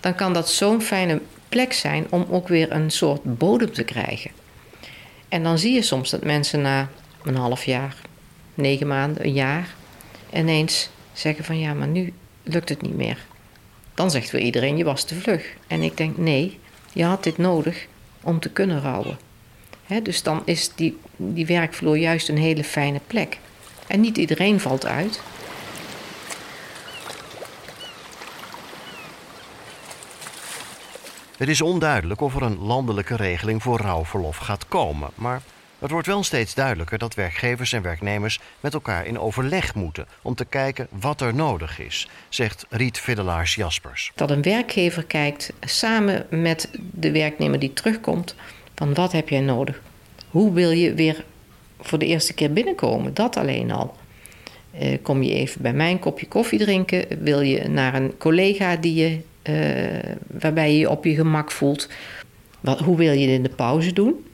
dan 0.00 0.14
kan 0.14 0.32
dat 0.32 0.50
zo'n 0.50 0.82
fijne 0.82 1.20
plek 1.48 1.72
zijn 1.72 2.06
om 2.10 2.26
ook 2.30 2.48
weer 2.48 2.72
een 2.72 2.90
soort 2.90 3.38
bodem 3.38 3.72
te 3.72 3.84
krijgen. 3.84 4.30
En 5.28 5.42
dan 5.42 5.58
zie 5.58 5.72
je 5.72 5.82
soms 5.82 6.10
dat 6.10 6.24
mensen 6.24 6.60
na 6.60 6.88
een 7.22 7.36
half 7.36 7.64
jaar, 7.64 7.96
negen 8.54 8.86
maanden, 8.86 9.24
een 9.24 9.32
jaar, 9.32 9.74
ineens 10.32 10.90
zeggen 11.12 11.44
van 11.44 11.58
ja, 11.58 11.74
maar 11.74 11.88
nu 11.88 12.12
lukt 12.42 12.68
het 12.68 12.82
niet 12.82 12.96
meer. 12.96 13.18
Dan 13.94 14.10
zegt 14.10 14.30
weer 14.30 14.42
iedereen, 14.42 14.76
je 14.76 14.84
was 14.84 15.04
te 15.04 15.14
vlug. 15.14 15.46
En 15.66 15.82
ik 15.82 15.96
denk, 15.96 16.16
nee, 16.16 16.58
je 16.92 17.04
had 17.04 17.22
dit 17.22 17.38
nodig 17.38 17.86
om 18.20 18.40
te 18.40 18.50
kunnen 18.50 18.80
rouwen. 18.80 19.18
dus 20.02 20.22
dan 20.22 20.42
is 20.44 20.74
die, 20.74 20.98
die 21.16 21.46
werkvloer 21.46 21.96
juist 21.96 22.28
een 22.28 22.38
hele 22.38 22.64
fijne 22.64 23.00
plek. 23.06 23.38
En 23.86 24.00
niet 24.00 24.18
iedereen 24.18 24.60
valt 24.60 24.86
uit. 24.86 25.20
Het 31.36 31.48
is 31.48 31.60
onduidelijk 31.60 32.20
of 32.20 32.36
er 32.36 32.42
een 32.42 32.58
landelijke 32.58 33.16
regeling 33.16 33.62
voor 33.62 33.78
rouwverlof 33.78 34.36
gaat 34.36 34.68
komen. 34.68 35.10
Maar 35.14 35.42
Het 35.82 35.90
wordt 35.90 36.06
wel 36.06 36.22
steeds 36.22 36.54
duidelijker 36.54 36.98
dat 36.98 37.14
werkgevers 37.14 37.72
en 37.72 37.82
werknemers 37.82 38.40
met 38.60 38.74
elkaar 38.74 39.06
in 39.06 39.18
overleg 39.18 39.74
moeten 39.74 40.06
om 40.22 40.34
te 40.34 40.44
kijken 40.44 40.86
wat 40.90 41.20
er 41.20 41.34
nodig 41.34 41.78
is, 41.80 42.08
zegt 42.28 42.66
Riet 42.68 42.98
Fiddelaars 42.98 43.54
Jaspers. 43.54 44.12
Dat 44.14 44.30
een 44.30 44.42
werkgever 44.42 45.04
kijkt 45.04 45.52
samen 45.60 46.26
met 46.30 46.70
de 46.92 47.12
werknemer 47.12 47.58
die 47.58 47.72
terugkomt 47.72 48.34
van 48.74 48.94
wat 48.94 49.12
heb 49.12 49.28
jij 49.28 49.40
nodig? 49.40 49.82
Hoe 50.30 50.52
wil 50.52 50.70
je 50.70 50.94
weer 50.94 51.24
voor 51.80 51.98
de 51.98 52.06
eerste 52.06 52.34
keer 52.34 52.52
binnenkomen? 52.52 53.14
Dat 53.14 53.36
alleen 53.36 53.70
al. 53.70 53.96
Uh, 54.80 54.98
kom 55.02 55.22
je 55.22 55.34
even 55.34 55.62
bij 55.62 55.72
mij 55.72 55.90
een 55.90 55.98
kopje 55.98 56.28
koffie 56.28 56.58
drinken? 56.58 57.06
Wil 57.18 57.40
je 57.40 57.68
naar 57.68 57.94
een 57.94 58.16
collega 58.18 58.76
die 58.76 58.94
je, 58.94 59.20
uh, 59.42 60.12
waarbij 60.26 60.72
je 60.72 60.78
je 60.78 60.90
op 60.90 61.04
je 61.04 61.14
gemak 61.14 61.50
voelt? 61.50 61.88
Wat, 62.60 62.78
hoe 62.78 62.96
wil 62.96 63.12
je 63.12 63.26
het 63.26 63.36
in 63.36 63.42
de 63.42 63.48
pauze 63.48 63.92
doen? 63.92 64.24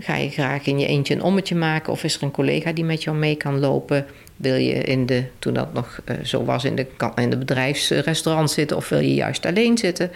Ga 0.00 0.14
je 0.14 0.30
graag 0.30 0.66
in 0.66 0.78
je 0.78 0.86
eentje 0.86 1.14
een 1.14 1.22
ommetje 1.22 1.54
maken? 1.54 1.92
Of 1.92 2.04
is 2.04 2.16
er 2.16 2.22
een 2.22 2.30
collega 2.30 2.72
die 2.72 2.84
met 2.84 3.02
jou 3.02 3.16
mee 3.16 3.36
kan 3.36 3.58
lopen? 3.58 4.06
Wil 4.36 4.54
je 4.54 4.72
in 4.72 5.06
de, 5.06 5.24
toen 5.38 5.54
dat 5.54 5.72
nog 5.72 6.00
uh, 6.04 6.16
zo 6.24 6.44
was, 6.44 6.64
in 6.64 6.74
de, 6.74 6.86
in 7.14 7.30
de 7.30 7.38
bedrijfsrestaurant 7.38 8.50
zitten? 8.50 8.76
Of 8.76 8.88
wil 8.88 9.00
je 9.00 9.14
juist 9.14 9.46
alleen 9.46 9.78
zitten? 9.78 10.10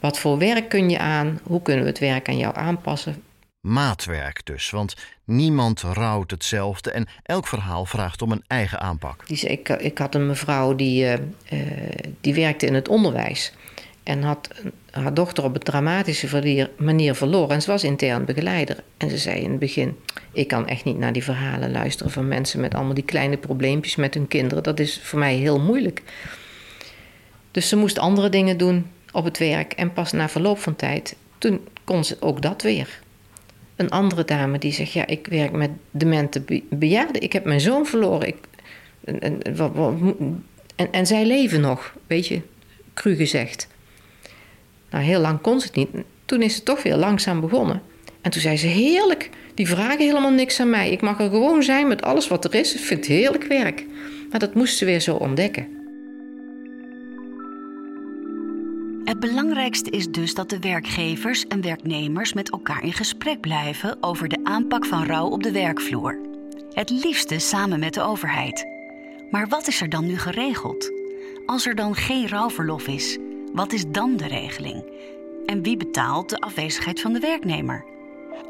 Wat 0.00 0.18
voor 0.18 0.38
werk 0.38 0.68
kun 0.68 0.90
je 0.90 0.98
aan? 0.98 1.40
Hoe 1.42 1.62
kunnen 1.62 1.84
we 1.84 1.90
het 1.90 1.98
werk 1.98 2.28
aan 2.28 2.38
jou 2.38 2.56
aanpassen? 2.56 3.22
Maatwerk 3.60 4.46
dus, 4.46 4.70
want 4.70 4.94
niemand 5.24 5.80
rouwt 5.80 6.30
hetzelfde 6.30 6.90
en 6.90 7.06
elk 7.22 7.46
verhaal 7.46 7.84
vraagt 7.84 8.22
om 8.22 8.32
een 8.32 8.44
eigen 8.46 8.80
aanpak. 8.80 9.28
Dus 9.28 9.44
ik, 9.44 9.68
ik 9.68 9.98
had 9.98 10.14
een 10.14 10.26
mevrouw 10.26 10.74
die, 10.74 11.04
uh, 11.04 11.12
uh, 11.12 11.18
die 12.20 12.34
werkte 12.34 12.66
in 12.66 12.74
het 12.74 12.88
onderwijs 12.88 13.52
en 14.02 14.22
had 14.22 14.48
haar 14.90 15.14
dochter 15.14 15.44
op 15.44 15.54
een 15.54 15.60
dramatische 15.60 16.68
manier 16.76 17.14
verloren. 17.14 17.54
En 17.54 17.62
ze 17.62 17.70
was 17.70 17.84
intern 17.84 18.24
begeleider. 18.24 18.82
En 18.96 19.10
ze 19.10 19.18
zei 19.18 19.40
in 19.40 19.50
het 19.50 19.58
begin: 19.58 19.96
Ik 20.32 20.48
kan 20.48 20.66
echt 20.66 20.84
niet 20.84 20.98
naar 20.98 21.12
die 21.12 21.24
verhalen 21.24 21.70
luisteren 21.70 22.12
van 22.12 22.28
mensen 22.28 22.60
met 22.60 22.74
allemaal 22.74 22.94
die 22.94 23.04
kleine 23.04 23.36
probleempjes 23.36 23.96
met 23.96 24.14
hun 24.14 24.28
kinderen. 24.28 24.62
Dat 24.62 24.80
is 24.80 25.00
voor 25.02 25.18
mij 25.18 25.34
heel 25.34 25.60
moeilijk. 25.60 26.02
Dus 27.50 27.68
ze 27.68 27.76
moest 27.76 27.98
andere 27.98 28.28
dingen 28.28 28.56
doen 28.56 28.86
op 29.12 29.24
het 29.24 29.38
werk. 29.38 29.72
En 29.72 29.92
pas 29.92 30.12
na 30.12 30.28
verloop 30.28 30.58
van 30.58 30.76
tijd, 30.76 31.16
toen 31.38 31.60
kon 31.84 32.04
ze 32.04 32.16
ook 32.20 32.42
dat 32.42 32.62
weer. 32.62 33.00
Een 33.76 33.90
andere 33.90 34.24
dame 34.24 34.58
die 34.58 34.72
zegt: 34.72 34.92
Ja, 34.92 35.06
ik 35.06 35.26
werk 35.26 35.52
met 35.52 35.70
demente 35.90 36.62
bejaarden. 36.70 37.22
Ik 37.22 37.32
heb 37.32 37.44
mijn 37.44 37.60
zoon 37.60 37.86
verloren. 37.86 38.26
Ik, 38.26 38.36
en, 39.04 39.20
en, 39.20 39.42
en, 40.76 40.92
en 40.92 41.06
zij 41.06 41.26
leven 41.26 41.60
nog, 41.60 41.94
weet 42.06 42.26
je, 42.26 42.40
cru 42.94 43.14
gezegd. 43.14 43.68
Nou, 44.92 45.04
heel 45.04 45.20
lang 45.20 45.40
kon 45.40 45.60
ze 45.60 45.66
het 45.66 45.76
niet. 45.76 45.88
Toen 46.24 46.42
is 46.42 46.54
ze 46.54 46.62
toch 46.62 46.82
weer 46.82 46.96
langzaam 46.96 47.40
begonnen. 47.40 47.82
En 48.20 48.30
toen 48.30 48.40
zei 48.40 48.56
ze: 48.56 48.66
Heerlijk, 48.66 49.30
die 49.54 49.68
vragen 49.68 49.98
helemaal 49.98 50.30
niks 50.30 50.60
aan 50.60 50.70
mij. 50.70 50.90
Ik 50.90 51.00
mag 51.00 51.20
er 51.20 51.30
gewoon 51.30 51.62
zijn 51.62 51.88
met 51.88 52.02
alles 52.02 52.28
wat 52.28 52.44
er 52.44 52.54
is. 52.54 52.74
Ik 52.74 52.80
vind 52.80 53.00
het 53.00 53.08
heerlijk 53.08 53.44
werk. 53.44 53.86
Maar 54.30 54.40
dat 54.40 54.54
moest 54.54 54.76
ze 54.76 54.84
weer 54.84 55.00
zo 55.00 55.14
ontdekken. 55.14 55.80
Het 59.04 59.20
belangrijkste 59.20 59.90
is 59.90 60.08
dus 60.08 60.34
dat 60.34 60.50
de 60.50 60.58
werkgevers 60.58 61.46
en 61.46 61.60
werknemers 61.62 62.32
met 62.32 62.50
elkaar 62.50 62.84
in 62.84 62.92
gesprek 62.92 63.40
blijven 63.40 63.96
over 64.00 64.28
de 64.28 64.40
aanpak 64.42 64.86
van 64.86 65.06
rouw 65.06 65.26
op 65.26 65.42
de 65.42 65.52
werkvloer. 65.52 66.18
Het 66.70 66.90
liefste 66.90 67.38
samen 67.38 67.78
met 67.78 67.94
de 67.94 68.02
overheid. 68.02 68.66
Maar 69.30 69.48
wat 69.48 69.66
is 69.66 69.80
er 69.80 69.88
dan 69.88 70.06
nu 70.06 70.18
geregeld? 70.18 70.90
Als 71.46 71.66
er 71.66 71.74
dan 71.74 71.94
geen 71.94 72.28
rouwverlof 72.28 72.86
is, 72.86 73.18
wat 73.52 73.72
is 73.72 73.88
dan 73.88 74.16
de 74.16 74.26
regeling? 74.26 74.84
En 75.46 75.62
wie 75.62 75.76
betaalt 75.76 76.28
de 76.28 76.40
afwezigheid 76.40 77.00
van 77.00 77.12
de 77.12 77.20
werknemer? 77.20 77.84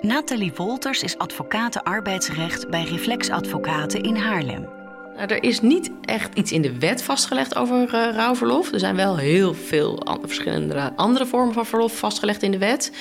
Nathalie 0.01 0.53
Wolters 0.55 1.03
is 1.03 1.19
advocaat 1.19 1.85
arbeidsrecht 1.85 2.71
bij 2.71 2.85
Reflex 2.85 3.31
Advocaten 3.31 4.03
in 4.03 4.17
Haarlem. 4.17 4.82
Nou, 5.17 5.29
er 5.29 5.43
is 5.43 5.61
niet 5.61 5.91
echt 6.05 6.35
iets 6.35 6.53
in 6.53 6.63
de 6.63 6.79
wet 6.79 7.03
vastgelegd 7.03 7.57
over 7.57 7.95
uh, 7.95 8.15
rouwverlof. 8.15 8.73
Er 8.73 8.79
zijn 8.79 8.97
wel 8.97 9.17
heel 9.17 9.55
veel 9.55 10.03
verschillende 10.23 10.93
andere 10.97 11.27
vormen 11.27 11.55
van 11.55 11.67
verlof 11.67 11.99
vastgelegd 11.99 12.43
in 12.43 12.51
de 12.51 12.59
wet. 12.59 12.93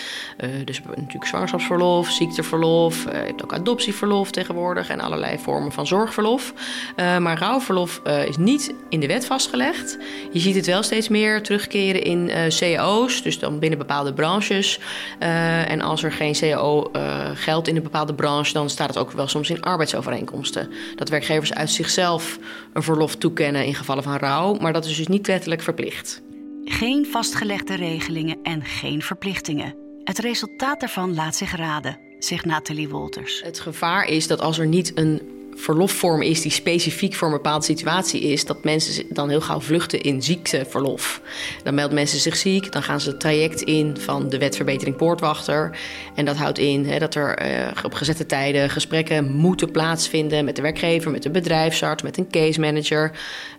Uh, 0.43 0.49
dus 0.65 0.81
natuurlijk 0.83 1.25
zwangerschapsverlof, 1.25 2.09
ziekteverlof, 2.09 3.05
uh, 3.05 3.11
je 3.11 3.17
hebt 3.17 3.43
ook 3.43 3.53
adoptieverlof 3.53 4.31
tegenwoordig 4.31 4.89
en 4.89 4.99
allerlei 4.99 5.37
vormen 5.39 5.71
van 5.71 5.87
zorgverlof. 5.87 6.53
maar 6.95 7.39
rouwverlof 7.39 8.01
is 8.27 8.37
niet 8.37 8.73
in 8.89 8.99
de 8.99 9.07
wet 9.07 9.25
vastgelegd. 9.25 9.97
Je 10.31 10.39
ziet 10.39 10.55
het 10.55 10.65
wel 10.65 10.83
steeds 10.83 11.07
meer 11.07 11.43
terugkeren 11.43 12.03
in 12.03 12.31
cao's, 12.49 13.23
dus 13.23 13.39
dan 13.39 13.59
binnen 13.59 13.79
bepaalde 13.79 14.13
branches. 14.13 14.79
en 15.19 15.81
als 15.81 16.03
er 16.03 16.11
geen 16.11 16.33
cao 16.33 16.91
geldt 17.33 17.67
in 17.67 17.75
een 17.75 17.83
bepaalde 17.83 18.13
branche, 18.13 18.53
dan 18.53 18.69
staat 18.69 18.87
het 18.87 18.97
ook 18.97 19.11
wel 19.11 19.27
soms 19.27 19.49
in 19.49 19.61
arbeidsovereenkomsten. 19.61 20.71
Dat 20.95 21.09
werkgevers 21.09 21.53
uit 21.53 21.69
zichzelf 21.69 22.00
zelf 22.01 22.39
een 22.73 22.83
verlof 22.83 23.15
toekennen 23.15 23.65
in 23.65 23.75
gevallen 23.75 24.03
van 24.03 24.17
rouw, 24.17 24.53
maar 24.53 24.73
dat 24.73 24.85
is 24.85 24.97
dus 24.97 25.07
niet 25.07 25.27
wettelijk 25.27 25.61
verplicht. 25.61 26.21
Geen 26.65 27.05
vastgelegde 27.05 27.75
regelingen 27.75 28.37
en 28.43 28.63
geen 28.63 29.01
verplichtingen. 29.01 29.75
Het 30.03 30.19
resultaat 30.19 30.79
daarvan 30.79 31.13
laat 31.13 31.35
zich 31.35 31.55
raden, 31.55 31.99
zegt 32.19 32.45
Nathalie 32.45 32.89
Wolters. 32.89 33.41
Het 33.43 33.59
gevaar 33.59 34.07
is 34.07 34.27
dat 34.27 34.41
als 34.41 34.59
er 34.59 34.67
niet 34.67 34.91
een 34.97 35.40
verlofvorm 35.55 36.21
is 36.21 36.41
die 36.41 36.51
specifiek 36.51 37.13
voor 37.13 37.27
een 37.27 37.33
bepaalde 37.33 37.65
situatie 37.65 38.21
is, 38.21 38.45
dat 38.45 38.63
mensen 38.63 39.05
dan 39.09 39.29
heel 39.29 39.41
gauw 39.41 39.59
vluchten 39.59 40.01
in 40.01 40.21
ziekteverlof. 40.21 41.21
Dan 41.63 41.73
melden 41.73 41.95
mensen 41.95 42.19
zich 42.19 42.35
ziek, 42.35 42.71
dan 42.71 42.83
gaan 42.83 43.01
ze 43.01 43.09
het 43.09 43.19
traject 43.19 43.61
in 43.61 43.97
van 43.97 44.29
de 44.29 44.37
wetverbetering 44.37 44.95
poortwachter. 44.95 45.77
En 46.15 46.25
dat 46.25 46.37
houdt 46.37 46.57
in 46.57 46.85
hè, 46.85 46.99
dat 46.99 47.15
er 47.15 47.45
uh, 47.45 47.67
op 47.83 47.93
gezette 47.93 48.25
tijden 48.25 48.69
gesprekken 48.69 49.31
moeten 49.31 49.71
plaatsvinden 49.71 50.45
met 50.45 50.55
de 50.55 50.61
werkgever, 50.61 51.11
met 51.11 51.23
de 51.23 51.31
bedrijfsarts, 51.31 52.03
met 52.03 52.17
een 52.17 52.29
case 52.29 52.59
manager. 52.59 53.11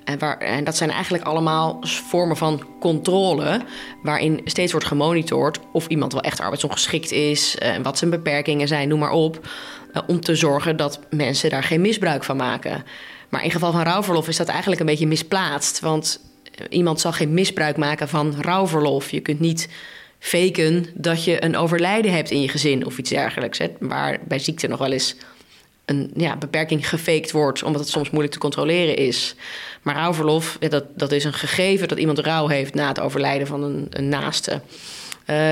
En, 0.04 0.18
waar, 0.18 0.38
en 0.38 0.64
dat 0.64 0.76
zijn 0.76 0.90
eigenlijk 0.90 1.24
allemaal 1.24 1.78
vormen 1.80 2.36
van 2.36 2.66
controle, 2.80 3.60
waarin 4.02 4.40
steeds 4.44 4.72
wordt 4.72 4.86
gemonitord 4.86 5.60
of 5.72 5.86
iemand 5.86 6.12
wel 6.12 6.22
echt 6.22 6.40
arbeidsongeschikt 6.40 7.10
is, 7.12 7.56
en 7.58 7.74
eh, 7.74 7.82
wat 7.82 7.98
zijn 7.98 8.10
beperkingen 8.10 8.68
zijn, 8.68 8.88
noem 8.88 8.98
maar 8.98 9.10
op. 9.10 9.40
Eh, 9.92 10.02
om 10.06 10.20
te 10.20 10.34
zorgen 10.34 10.76
dat 10.76 11.00
mensen 11.10 11.50
daar 11.50 11.62
geen 11.62 11.80
misbruik 11.80 12.24
van 12.24 12.36
maken. 12.36 12.84
Maar 13.28 13.44
in 13.44 13.50
geval 13.50 13.72
van 13.72 13.82
rouwverlof 13.82 14.28
is 14.28 14.36
dat 14.36 14.48
eigenlijk 14.48 14.80
een 14.80 14.86
beetje 14.86 15.06
misplaatst. 15.06 15.80
Want 15.80 16.20
eh, 16.54 16.66
iemand 16.68 17.00
zal 17.00 17.12
geen 17.12 17.34
misbruik 17.34 17.76
maken 17.76 18.08
van 18.08 18.34
rouwverlof. 18.40 19.10
Je 19.10 19.20
kunt 19.20 19.40
niet 19.40 19.68
faken 20.18 20.86
dat 20.94 21.24
je 21.24 21.44
een 21.44 21.56
overlijden 21.56 22.12
hebt 22.12 22.30
in 22.30 22.40
je 22.40 22.48
gezin 22.48 22.86
of 22.86 22.98
iets 22.98 23.10
dergelijks. 23.10 23.58
Hè, 23.58 23.68
waar 23.78 24.18
bij 24.28 24.38
ziekte 24.38 24.66
nog 24.66 24.78
wel 24.78 24.92
eens 24.92 25.16
een 25.84 26.10
ja, 26.16 26.36
beperking 26.36 26.88
gefaked 26.88 27.30
wordt, 27.30 27.62
omdat 27.62 27.80
het 27.80 27.90
soms 27.90 28.10
moeilijk 28.10 28.34
te 28.34 28.40
controleren 28.40 28.96
is. 28.96 29.34
Maar 29.82 29.94
rouwverlof, 29.94 30.56
dat, 30.58 30.84
dat 30.94 31.12
is 31.12 31.24
een 31.24 31.32
gegeven 31.32 31.88
dat 31.88 31.98
iemand 31.98 32.18
rouw 32.18 32.46
heeft 32.46 32.74
na 32.74 32.88
het 32.88 33.00
overlijden 33.00 33.46
van 33.46 33.62
een, 33.62 33.86
een 33.90 34.08
naaste. 34.08 34.60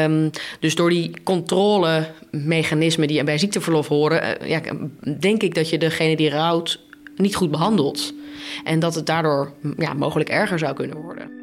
Um, 0.05 0.31
dus 0.61 0.75
door 0.75 0.91
die 0.91 1.13
controlemechanismen 1.23 3.09
die 3.09 3.25
bij 3.25 3.39
ziekteverlof 3.39 3.89
horen, 3.89 4.43
uh, 4.43 4.49
ja, 4.49 4.61
denk 5.19 5.43
ik 5.43 5.55
dat 5.55 5.69
je 5.69 5.79
degene 5.79 6.17
die 6.17 6.31
rouwt 6.31 6.81
niet 7.17 7.37
goed 7.37 7.51
behandelt. 7.51 8.15
En 8.65 8.79
dat 8.79 8.95
het 8.95 9.07
daardoor 9.07 9.53
ja, 9.77 9.93
mogelijk 9.93 10.29
erger 10.29 10.59
zou 10.59 10.75
kunnen 10.75 10.97
worden. 10.97 11.40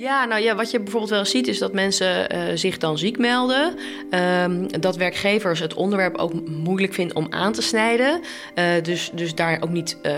Ja, 0.00 0.24
nou 0.24 0.42
ja, 0.42 0.54
wat 0.54 0.70
je 0.70 0.80
bijvoorbeeld 0.80 1.10
wel 1.10 1.24
ziet 1.24 1.48
is 1.48 1.58
dat 1.58 1.72
mensen 1.72 2.34
uh, 2.34 2.42
zich 2.54 2.78
dan 2.78 2.98
ziek 2.98 3.18
melden. 3.18 3.74
Um, 4.44 4.80
dat 4.80 4.96
werkgevers 4.96 5.60
het 5.60 5.74
onderwerp 5.74 6.16
ook 6.16 6.32
moeilijk 6.48 6.94
vinden 6.94 7.16
om 7.16 7.26
aan 7.30 7.52
te 7.52 7.62
snijden. 7.62 8.20
Uh, 8.54 8.64
dus, 8.82 9.10
dus 9.12 9.34
daar 9.34 9.58
ook 9.60 9.70
niet 9.70 9.96
uh, 10.02 10.12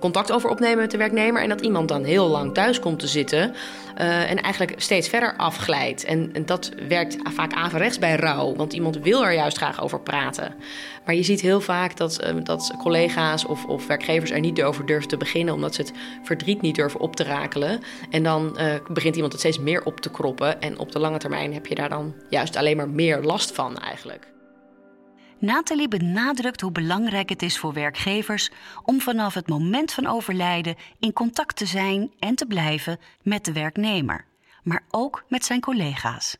contact 0.00 0.32
over 0.32 0.50
opnemen 0.50 0.78
met 0.78 0.90
de 0.90 0.96
werknemer. 0.96 1.42
En 1.42 1.48
dat 1.48 1.60
iemand 1.60 1.88
dan 1.88 2.04
heel 2.04 2.28
lang 2.28 2.54
thuis 2.54 2.80
komt 2.80 2.98
te 2.98 3.06
zitten. 3.06 3.54
Uh, 4.00 4.30
en 4.30 4.42
eigenlijk 4.42 4.74
steeds 4.76 5.08
verder 5.08 5.36
afglijdt. 5.36 6.04
En, 6.04 6.30
en, 6.32 6.46
dat 6.46 6.70
werkt 6.88 7.16
vaak 7.22 7.52
averechts 7.52 7.98
bij 7.98 8.16
rouw, 8.16 8.54
want 8.54 8.72
iemand 8.72 8.98
wil 8.98 9.24
er 9.24 9.32
juist 9.32 9.56
graag 9.56 9.82
over 9.82 10.00
praten. 10.00 10.54
Maar 11.04 11.14
je 11.14 11.22
ziet 11.22 11.40
heel 11.40 11.60
vaak 11.60 11.96
dat, 11.96 12.24
uh, 12.24 12.44
dat 12.44 12.74
collega's 12.78 13.44
of, 13.44 13.64
of, 13.64 13.86
werkgevers 13.86 14.30
er 14.30 14.40
niet 14.40 14.62
over 14.62 14.86
durven 14.86 15.08
te 15.08 15.16
beginnen, 15.16 15.54
omdat 15.54 15.74
ze 15.74 15.80
het 15.80 15.92
verdriet 16.22 16.60
niet 16.60 16.74
durven 16.74 17.00
op 17.00 17.16
te 17.16 17.24
rakelen. 17.24 17.80
En 18.10 18.22
dan 18.22 18.56
uh, 18.60 18.74
begint 18.88 19.14
iemand 19.14 19.32
het 19.32 19.40
steeds 19.40 19.58
meer 19.58 19.84
op 19.84 20.00
te 20.00 20.10
kroppen. 20.10 20.60
En 20.60 20.78
op 20.78 20.92
de 20.92 20.98
lange 20.98 21.18
termijn 21.18 21.52
heb 21.52 21.66
je 21.66 21.74
daar 21.74 21.88
dan 21.88 22.14
juist 22.28 22.56
alleen 22.56 22.76
maar 22.76 22.88
meer 22.88 23.22
last 23.22 23.52
van 23.52 23.78
eigenlijk. 23.78 24.28
Nathalie 25.40 25.88
benadrukt 25.88 26.60
hoe 26.60 26.72
belangrijk 26.72 27.28
het 27.28 27.42
is 27.42 27.58
voor 27.58 27.72
werkgevers 27.72 28.50
om 28.84 29.00
vanaf 29.00 29.34
het 29.34 29.48
moment 29.48 29.92
van 29.92 30.06
overlijden 30.06 30.76
in 30.98 31.12
contact 31.12 31.56
te 31.56 31.66
zijn 31.66 32.10
en 32.18 32.34
te 32.34 32.46
blijven 32.46 32.98
met 33.22 33.44
de 33.44 33.52
werknemer, 33.52 34.24
maar 34.62 34.82
ook 34.90 35.24
met 35.28 35.44
zijn 35.44 35.60
collega's. 35.60 36.36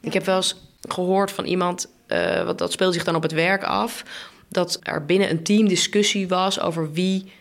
Ik 0.00 0.12
heb 0.12 0.24
wel 0.24 0.36
eens 0.36 0.56
gehoord 0.88 1.32
van 1.32 1.44
iemand, 1.44 1.88
uh, 2.08 2.44
wat 2.44 2.58
dat 2.58 2.72
speelt 2.72 2.94
zich 2.94 3.04
dan 3.04 3.14
op 3.14 3.22
het 3.22 3.32
werk 3.32 3.64
af, 3.64 4.04
dat 4.48 4.78
er 4.82 5.04
binnen 5.04 5.30
een 5.30 5.42
team 5.42 5.68
discussie 5.68 6.28
was 6.28 6.60
over 6.60 6.92
wie 6.92 7.32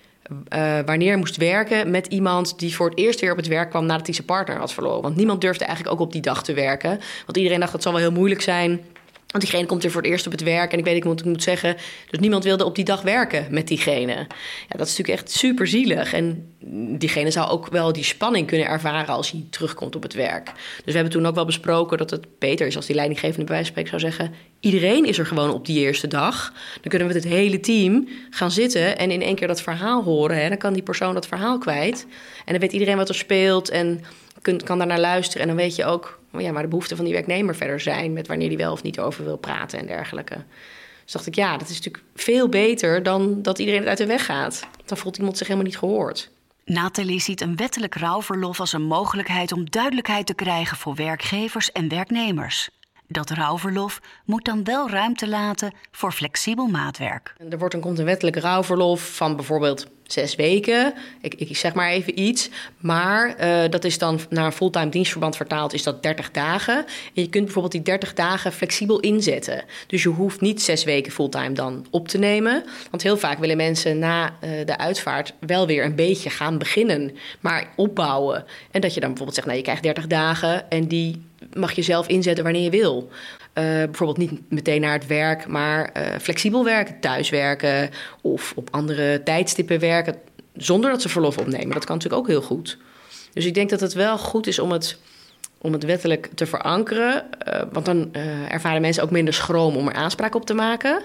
uh, 0.54 0.80
wanneer 0.86 1.18
moest 1.18 1.38
werken 1.38 1.92
met 1.92 2.08
iemand 2.08 2.60
die 2.60 2.76
voor 2.76 2.90
het 2.90 3.00
eerst 3.00 3.20
weer 3.20 3.32
op 3.32 3.38
het 3.38 3.48
werk 3.48 3.70
kwam 3.70 3.86
nadat 3.86 4.06
hij 4.06 4.16
zijn 4.16 4.28
partner 4.28 4.58
had 4.58 4.74
verloren. 4.74 5.02
Want 5.02 5.16
niemand 5.16 5.42
durfde 5.42 5.66
eigenlijk 5.66 5.96
ook 5.96 6.06
op 6.06 6.12
die 6.12 6.22
dag 6.22 6.44
te 6.44 6.54
werken. 6.54 7.00
Want 7.26 7.38
iedereen 7.38 7.60
dacht 7.60 7.72
dat 7.72 7.82
zal 7.82 7.92
wel 7.92 8.02
heel 8.02 8.12
moeilijk 8.12 8.42
zijn 8.42 8.86
want 9.32 9.44
diegene 9.44 9.66
komt 9.66 9.82
weer 9.82 9.92
voor 9.92 10.02
het 10.02 10.12
eerst 10.12 10.26
op 10.26 10.32
het 10.32 10.44
werk. 10.44 10.72
En 10.72 10.78
ik 10.78 10.86
weet 10.86 10.94
niet 10.94 11.04
wat 11.04 11.20
ik 11.20 11.26
moet 11.26 11.44
zeggen. 11.44 11.76
Dus 12.10 12.20
niemand 12.20 12.44
wilde 12.44 12.66
op 12.66 12.76
die 12.76 12.84
dag 12.84 13.02
werken 13.02 13.48
met 13.50 13.68
diegene. 13.68 14.14
Ja, 14.14 14.78
dat 14.78 14.88
is 14.88 14.98
natuurlijk 14.98 15.20
echt 15.20 15.32
super 15.32 15.68
zielig. 15.68 16.14
En 16.14 16.54
diegene 16.98 17.32
zou 17.32 17.50
ook 17.50 17.68
wel 17.68 17.94
die 17.94 18.04
spanning 18.04 18.48
kunnen 18.48 18.68
ervaren 18.68 19.16
als 19.16 19.32
hij 19.32 19.46
terugkomt 19.50 19.96
op 19.96 20.04
het 20.04 20.14
werk. 20.14 20.46
Dus 20.46 20.84
we 20.86 20.92
hebben 20.92 21.12
toen 21.12 21.26
ook 21.26 21.36
wel 21.36 21.46
besproken 21.46 21.98
dat 21.98 22.10
het 22.10 22.40
beter 22.40 22.68
is 22.68 22.76
als 22.76 22.86
die 22.86 22.96
leidinggevende 22.96 23.46
bij 23.46 23.56
wijze 23.74 23.88
zou 23.88 24.00
zeggen: 24.00 24.34
iedereen 24.60 25.06
is 25.06 25.18
er 25.18 25.26
gewoon 25.26 25.54
op 25.54 25.66
die 25.66 25.80
eerste 25.80 26.08
dag. 26.08 26.54
Dan 26.74 26.90
kunnen 26.90 27.08
we 27.08 27.14
met 27.14 27.24
het 27.24 27.34
hele 27.34 27.60
team 27.60 28.08
gaan 28.30 28.52
zitten 28.52 28.98
en 28.98 29.12
in 29.12 29.22
één 29.22 29.36
keer 29.36 29.48
dat 29.48 29.62
verhaal 29.62 30.04
horen. 30.04 30.42
Hè. 30.42 30.50
Dan 30.50 30.58
kan 30.58 30.74
die 30.74 30.84
persoon 30.84 31.14
dat 31.14 31.28
verhaal 31.28 31.58
kwijt. 31.58 32.06
En 32.46 32.52
dan 32.52 32.60
weet 32.60 32.72
iedereen 32.72 32.98
wat 32.98 33.10
er 33.10 33.16
speelt 33.16 33.70
en 33.70 34.04
kan 34.64 34.78
daar 34.78 34.88
naar 34.88 35.00
luisteren. 35.00 35.42
En 35.42 35.48
dan 35.48 35.58
weet 35.58 35.76
je 35.76 35.86
ook 35.86 36.19
ja, 36.38 36.52
waar 36.52 36.62
de 36.62 36.68
behoeften 36.68 36.96
van 36.96 37.06
die 37.06 37.14
werknemer 37.14 37.56
verder 37.56 37.80
zijn. 37.80 38.14
Met 38.14 38.28
wanneer 38.28 38.50
die 38.50 38.58
wel 38.58 38.72
of 38.72 38.84
niet 38.84 39.00
over 39.00 39.24
wil 39.24 39.38
praten 39.38 39.80
en 39.80 39.86
dergelijke. 39.86 40.44
Dus 41.04 41.12
dacht 41.14 41.28
ik, 41.28 41.36
ja, 41.36 41.58
dat 41.58 41.70
is 41.70 41.76
natuurlijk 41.76 42.04
veel 42.16 42.50
beter 42.50 43.04
dan 43.04 43.42
dat 43.42 43.60
iedereen 43.60 43.80
het 43.80 43.90
uit 43.90 43.98
de 43.98 44.06
weg 44.06 44.26
gaat. 44.26 44.68
Dan 44.86 44.98
voelt 44.98 45.18
iemand 45.18 45.38
zich 45.38 45.48
helemaal 45.48 45.70
niet 45.70 45.78
gehoord. 45.78 46.30
Nathalie 46.66 47.22
ziet 47.22 47.42
een 47.42 47.56
wettelijk 47.56 47.96
rouwverlof 47.96 48.60
als 48.60 48.74
een 48.74 48.84
mogelijkheid 48.84 49.52
om 49.52 49.70
duidelijkheid 49.70 50.26
te 50.26 50.34
krijgen 50.34 50.78
voor 50.78 50.96
werkgevers 50.96 51.72
en 51.72 51.90
werknemers. 51.90 52.70
Dat 53.12 53.30
rouwverlof 53.30 54.02
moet 54.26 54.46
dan 54.46 54.64
wel 54.64 54.90
ruimte 54.90 55.28
laten 55.28 55.74
voor 55.92 56.12
flexibel 56.12 56.68
maatwerk. 56.68 57.36
Er 57.50 57.58
wordt 57.58 57.74
een, 57.74 57.80
komt 57.80 58.00
een 58.00 58.06
wettelijk 58.06 58.36
rouwverlof 58.36 59.16
van 59.16 59.36
bijvoorbeeld 59.36 59.88
zes 60.12 60.36
weken. 60.36 60.94
Ik, 61.22 61.34
ik 61.34 61.58
zeg 61.58 61.74
maar 61.74 61.90
even 61.90 62.20
iets. 62.20 62.50
Maar 62.78 63.36
uh, 63.40 63.70
dat 63.70 63.84
is 63.84 63.98
dan 63.98 64.20
naar 64.30 64.46
een 64.46 64.52
fulltime 64.52 64.90
dienstverband 64.90 65.36
vertaald, 65.36 65.74
is 65.74 65.84
dat 65.84 66.04
30 66.04 66.32
dagen. 66.32 66.78
En 67.14 67.22
je 67.22 67.30
kunt 67.30 67.44
bijvoorbeeld 67.44 67.74
die 67.74 67.82
30 67.82 68.14
dagen 68.14 68.52
flexibel 68.52 69.00
inzetten. 69.00 69.64
Dus 69.88 70.04
je 70.04 70.10
hoeft 70.10 70.42
niet 70.42 70.62
zes 70.62 70.84
weken 70.84 71.12
fulltime 71.12 71.52
dan 71.52 71.86
op 71.90 72.08
te 72.08 72.18
nemen. 72.18 72.64
Want 72.90 73.04
heel 73.04 73.18
vaak 73.18 73.40
willen 73.40 73.58
mensen 73.58 74.00
na 74.00 74.26
uh, 74.26 74.50
de 74.66 74.78
uitvaart 74.78 75.34
wel 75.40 75.68
weer 75.68 75.86
een 75.86 75.96
beetje 75.96 76.30
gaan 76.30 76.58
beginnen, 76.58 77.16
maar 77.40 77.68
opbouwen. 77.76 78.46
En 78.72 78.82
dat 78.82 78.94
je 78.94 79.00
dan 79.00 79.10
bijvoorbeeld 79.10 79.36
zegt, 79.36 79.48
nou, 79.48 79.58
je 79.58 79.64
krijgt 79.64 79.84
30 79.84 80.08
dagen 80.08 80.70
en 80.70 80.88
die 80.88 81.28
mag 81.54 81.72
je 81.72 81.82
zelf 81.82 82.08
inzetten 82.08 82.44
wanneer 82.44 82.64
je 82.64 82.70
wil. 82.70 83.10
Uh, 83.10 83.64
bijvoorbeeld 83.64 84.18
niet 84.18 84.42
meteen 84.50 84.82
naar 84.82 84.94
het 84.94 85.08
werk, 85.08 85.48
maar 85.48 85.90
uh, 85.98 86.04
flexibel 86.22 86.64
werken, 86.64 87.00
thuiswerken 87.00 87.90
of 88.22 88.54
op 88.56 88.68
andere 88.72 89.24
tijdstippen 89.24 89.80
werken 89.80 90.16
zonder 90.54 90.92
dat 90.92 91.02
ze 91.02 91.10
verlof 91.10 91.38
opnemen. 91.38 91.74
Dat 91.74 91.86
kan 91.86 91.96
natuurlijk 91.96 92.22
ook 92.22 92.28
heel 92.28 92.42
goed. 92.42 92.78
Dus 93.34 93.46
ik 93.46 93.54
denk 93.54 93.70
dat 93.70 93.80
het 93.80 93.94
wel 93.94 94.18
goed 94.18 94.48
is 94.48 94.60
om 94.60 94.72
het, 94.72 95.00
om 95.58 95.74
het 95.74 95.84
wettelijk 95.84 96.30
te 96.36 96.46
verankeren. 96.46 97.26
Uh, 97.48 97.62
want 97.72 97.86
dan 97.86 98.14
ervaren 98.50 98.82
mensen 98.82 99.04
ook 99.04 99.12
minder 99.12 99.34
schroom 99.34 99.76
om 99.76 99.88
er 99.88 99.94
aanspraak 99.94 100.36
op 100.36 100.46
te 100.46 100.54
maken. 100.54 101.02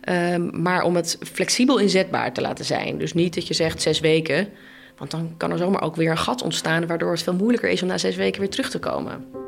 Ehm, 0.00 0.62
maar 0.62 0.82
om 0.82 0.96
het 0.96 1.18
flexibel 1.32 1.78
inzetbaar 1.78 2.32
te 2.32 2.40
laten 2.40 2.64
zijn. 2.64 2.98
Dus 2.98 3.14
niet 3.14 3.34
dat 3.34 3.46
je 3.46 3.54
zegt 3.54 3.82
zes 3.82 4.00
weken. 4.00 4.48
Want 4.98 5.10
dan 5.10 5.34
kan 5.36 5.50
er 5.50 5.58
zomaar 5.58 5.82
ook 5.82 5.96
weer 5.96 6.10
een 6.10 6.18
gat 6.18 6.42
ontstaan, 6.42 6.86
waardoor 6.86 7.10
het 7.10 7.22
veel 7.22 7.34
moeilijker 7.34 7.70
is 7.70 7.82
om 7.82 7.88
na 7.88 7.98
zes 7.98 8.16
weken 8.16 8.40
weer 8.40 8.50
terug 8.50 8.70
te 8.70 8.78
komen. 8.78 9.45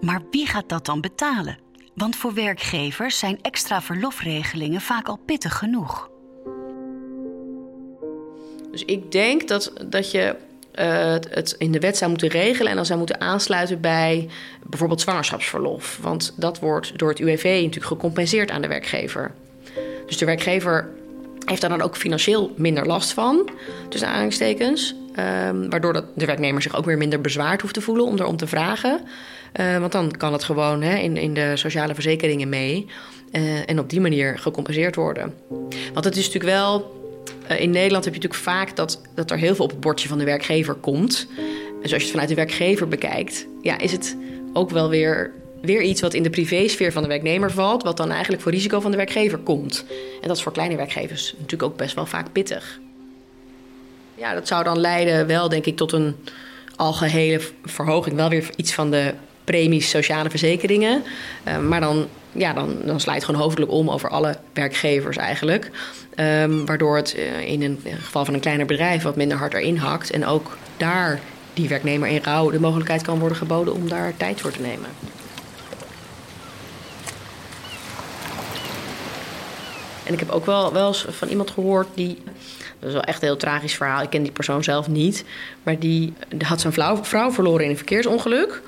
Maar 0.00 0.20
wie 0.30 0.46
gaat 0.46 0.68
dat 0.68 0.86
dan 0.86 1.00
betalen? 1.00 1.58
Want 1.94 2.16
voor 2.16 2.34
werkgevers 2.34 3.18
zijn 3.18 3.38
extra 3.42 3.82
verlofregelingen 3.82 4.80
vaak 4.80 5.08
al 5.08 5.18
pittig 5.26 5.58
genoeg. 5.58 6.10
Dus 8.70 8.84
ik 8.84 9.12
denk 9.12 9.48
dat, 9.48 9.72
dat 9.88 10.10
je 10.10 10.36
uh, 10.74 11.12
het 11.30 11.54
in 11.58 11.72
de 11.72 11.78
wet 11.78 11.96
zou 11.96 12.10
moeten 12.10 12.28
regelen 12.28 12.70
en 12.70 12.76
dan 12.76 12.86
zou 12.86 12.98
moeten 12.98 13.20
aansluiten 13.20 13.80
bij 13.80 14.28
bijvoorbeeld 14.66 15.00
zwangerschapsverlof. 15.00 15.98
Want 16.02 16.34
dat 16.36 16.58
wordt 16.58 16.98
door 16.98 17.08
het 17.08 17.18
UWV 17.18 17.44
natuurlijk 17.44 17.86
gecompenseerd 17.86 18.50
aan 18.50 18.62
de 18.62 18.68
werkgever. 18.68 19.34
Dus 20.06 20.18
de 20.18 20.24
werkgever 20.24 20.88
heeft 21.44 21.60
daar 21.60 21.70
dan 21.70 21.82
ook 21.82 21.96
financieel 21.96 22.52
minder 22.56 22.86
last 22.86 23.12
van, 23.12 23.50
tussen 23.88 24.08
aanhalingstekens. 24.08 24.94
Um, 25.48 25.70
waardoor 25.70 25.92
dat 25.92 26.04
de 26.14 26.26
werknemer 26.26 26.62
zich 26.62 26.76
ook 26.76 26.84
weer 26.84 26.96
minder 26.96 27.20
bezwaard 27.20 27.60
hoeft 27.60 27.74
te 27.74 27.80
voelen 27.80 28.04
om 28.04 28.18
erom 28.18 28.36
te 28.36 28.46
vragen. 28.46 29.00
Uh, 29.60 29.78
want 29.78 29.92
dan 29.92 30.10
kan 30.10 30.32
het 30.32 30.44
gewoon 30.44 30.82
hè, 30.82 30.96
in, 30.96 31.16
in 31.16 31.34
de 31.34 31.56
sociale 31.56 31.94
verzekeringen 31.94 32.48
mee. 32.48 32.86
Uh, 33.32 33.70
en 33.70 33.78
op 33.78 33.90
die 33.90 34.00
manier 34.00 34.38
gecompenseerd 34.38 34.96
worden. 34.96 35.34
Want 35.92 36.04
het 36.04 36.16
is 36.16 36.26
natuurlijk 36.26 36.54
wel. 36.54 36.94
Uh, 37.50 37.60
in 37.60 37.70
Nederland 37.70 38.04
heb 38.04 38.14
je 38.14 38.20
natuurlijk 38.20 38.48
vaak 38.50 38.76
dat, 38.76 39.00
dat 39.14 39.30
er 39.30 39.38
heel 39.38 39.54
veel 39.54 39.64
op 39.64 39.70
het 39.70 39.80
bordje 39.80 40.08
van 40.08 40.18
de 40.18 40.24
werkgever 40.24 40.74
komt. 40.74 41.26
En 41.82 41.88
zoals 41.88 41.90
je 41.90 41.96
het 41.98 42.10
vanuit 42.10 42.28
de 42.28 42.34
werkgever 42.34 42.88
bekijkt, 42.88 43.46
ja, 43.62 43.78
is 43.78 43.92
het 43.92 44.16
ook 44.52 44.70
wel 44.70 44.88
weer 44.88 45.32
weer 45.60 45.82
iets 45.82 46.00
wat 46.00 46.14
in 46.14 46.22
de 46.22 46.30
privésfeer 46.30 46.92
van 46.92 47.02
de 47.02 47.08
werknemer 47.08 47.50
valt, 47.50 47.82
wat 47.82 47.96
dan 47.96 48.10
eigenlijk 48.10 48.42
voor 48.42 48.52
risico 48.52 48.80
van 48.80 48.90
de 48.90 48.96
werkgever 48.96 49.38
komt. 49.38 49.84
En 50.20 50.28
dat 50.28 50.36
is 50.36 50.42
voor 50.42 50.52
kleine 50.52 50.76
werkgevers 50.76 51.32
natuurlijk 51.32 51.62
ook 51.62 51.76
best 51.76 51.94
wel 51.94 52.06
vaak 52.06 52.32
pittig. 52.32 52.80
Ja, 54.14 54.34
dat 54.34 54.48
zou 54.48 54.64
dan 54.64 54.78
leiden 54.78 55.26
wel, 55.26 55.48
denk 55.48 55.66
ik, 55.66 55.76
tot 55.76 55.92
een 55.92 56.16
algehele 56.76 57.40
verhoging. 57.64 58.16
Wel 58.16 58.28
weer 58.28 58.50
iets 58.56 58.74
van 58.74 58.90
de 58.90 59.14
premies 59.46 59.90
sociale 59.90 60.30
verzekeringen. 60.30 61.02
Uh, 61.48 61.58
maar 61.58 61.80
dan, 61.80 62.06
ja, 62.32 62.52
dan, 62.52 62.76
dan 62.84 63.00
slijt 63.00 63.16
het 63.16 63.24
gewoon 63.24 63.40
hoofdelijk 63.40 63.72
om 63.72 63.90
over 63.90 64.08
alle 64.08 64.36
werkgevers 64.52 65.16
eigenlijk. 65.16 65.70
Um, 66.16 66.66
waardoor 66.66 66.96
het 66.96 67.16
uh, 67.16 67.50
in 67.50 67.62
een 67.62 67.80
geval 67.84 68.24
van 68.24 68.34
een 68.34 68.40
kleiner 68.40 68.66
bedrijf 68.66 69.02
wat 69.02 69.16
minder 69.16 69.38
hard 69.38 69.54
erin 69.54 69.76
hakt. 69.76 70.10
En 70.10 70.26
ook 70.26 70.56
daar 70.76 71.20
die 71.54 71.68
werknemer 71.68 72.08
in 72.08 72.20
rouw 72.22 72.50
de 72.50 72.60
mogelijkheid 72.60 73.02
kan 73.02 73.18
worden 73.18 73.38
geboden 73.38 73.74
om 73.74 73.88
daar 73.88 74.16
tijd 74.16 74.40
voor 74.40 74.50
te 74.50 74.60
nemen. 74.60 74.88
En 80.04 80.12
ik 80.12 80.18
heb 80.18 80.30
ook 80.30 80.46
wel, 80.46 80.72
wel 80.72 80.88
eens 80.88 81.06
van 81.10 81.28
iemand 81.28 81.50
gehoord 81.50 81.88
die. 81.94 82.22
Dat 82.78 82.88
is 82.88 82.92
wel 82.92 83.02
echt 83.02 83.22
een 83.22 83.28
heel 83.28 83.36
tragisch 83.36 83.74
verhaal. 83.74 84.02
Ik 84.02 84.10
ken 84.10 84.22
die 84.22 84.32
persoon 84.32 84.64
zelf 84.64 84.88
niet. 84.88 85.24
Maar 85.62 85.78
die, 85.78 86.12
die 86.28 86.46
had 86.46 86.60
zijn 86.60 86.72
vrouw, 86.72 87.04
vrouw 87.04 87.32
verloren 87.32 87.64
in 87.64 87.70
een 87.70 87.76
verkeersongeluk. 87.76 88.62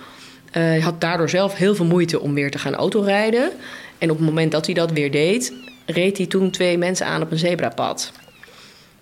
Uh, 0.59 0.85
had 0.85 1.01
daardoor 1.01 1.29
zelf 1.29 1.55
heel 1.55 1.75
veel 1.75 1.85
moeite 1.85 2.21
om 2.21 2.35
weer 2.35 2.51
te 2.51 2.59
gaan 2.59 2.75
autorijden. 2.75 3.51
En 3.99 4.11
op 4.11 4.17
het 4.17 4.27
moment 4.27 4.53
dat 4.53 4.67
hij 4.67 4.75
dat 4.75 4.91
weer 4.91 5.11
deed, 5.11 5.53
reed 5.87 6.17
hij 6.17 6.27
toen 6.27 6.51
twee 6.51 6.79
mensen 6.79 7.07
aan 7.07 7.23
op 7.23 7.31
een 7.31 7.39
zebrapad. 7.39 8.13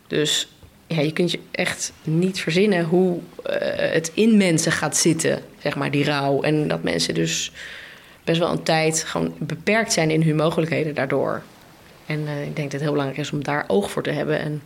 Dus 0.06 0.48
ja, 0.86 1.00
je 1.00 1.12
kunt 1.12 1.30
je 1.30 1.38
echt 1.50 1.92
niet 2.02 2.40
verzinnen 2.40 2.84
hoe 2.84 3.18
uh, 3.46 3.54
het 3.92 4.10
in 4.14 4.36
mensen 4.36 4.72
gaat 4.72 4.96
zitten, 4.96 5.42
zeg 5.62 5.76
maar, 5.76 5.90
die 5.90 6.04
rouw. 6.04 6.42
En 6.42 6.68
dat 6.68 6.82
mensen 6.82 7.14
dus 7.14 7.52
best 8.24 8.38
wel 8.38 8.50
een 8.50 8.62
tijd 8.62 9.04
gewoon 9.04 9.34
beperkt 9.38 9.92
zijn 9.92 10.10
in 10.10 10.22
hun 10.22 10.36
mogelijkheden 10.36 10.94
daardoor. 10.94 11.42
En 12.06 12.20
uh, 12.20 12.42
ik 12.42 12.56
denk 12.56 12.70
dat 12.70 12.72
het 12.72 12.80
heel 12.80 12.90
belangrijk 12.90 13.20
is 13.20 13.32
om 13.32 13.44
daar 13.44 13.64
oog 13.66 13.90
voor 13.90 14.02
te 14.02 14.10
hebben. 14.10 14.38
En 14.40 14.62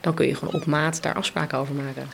dan 0.00 0.14
kun 0.14 0.26
je 0.26 0.34
gewoon 0.34 0.54
op 0.54 0.66
maat 0.66 1.02
daar 1.02 1.14
afspraken 1.14 1.58
over 1.58 1.74
maken. 1.74 2.08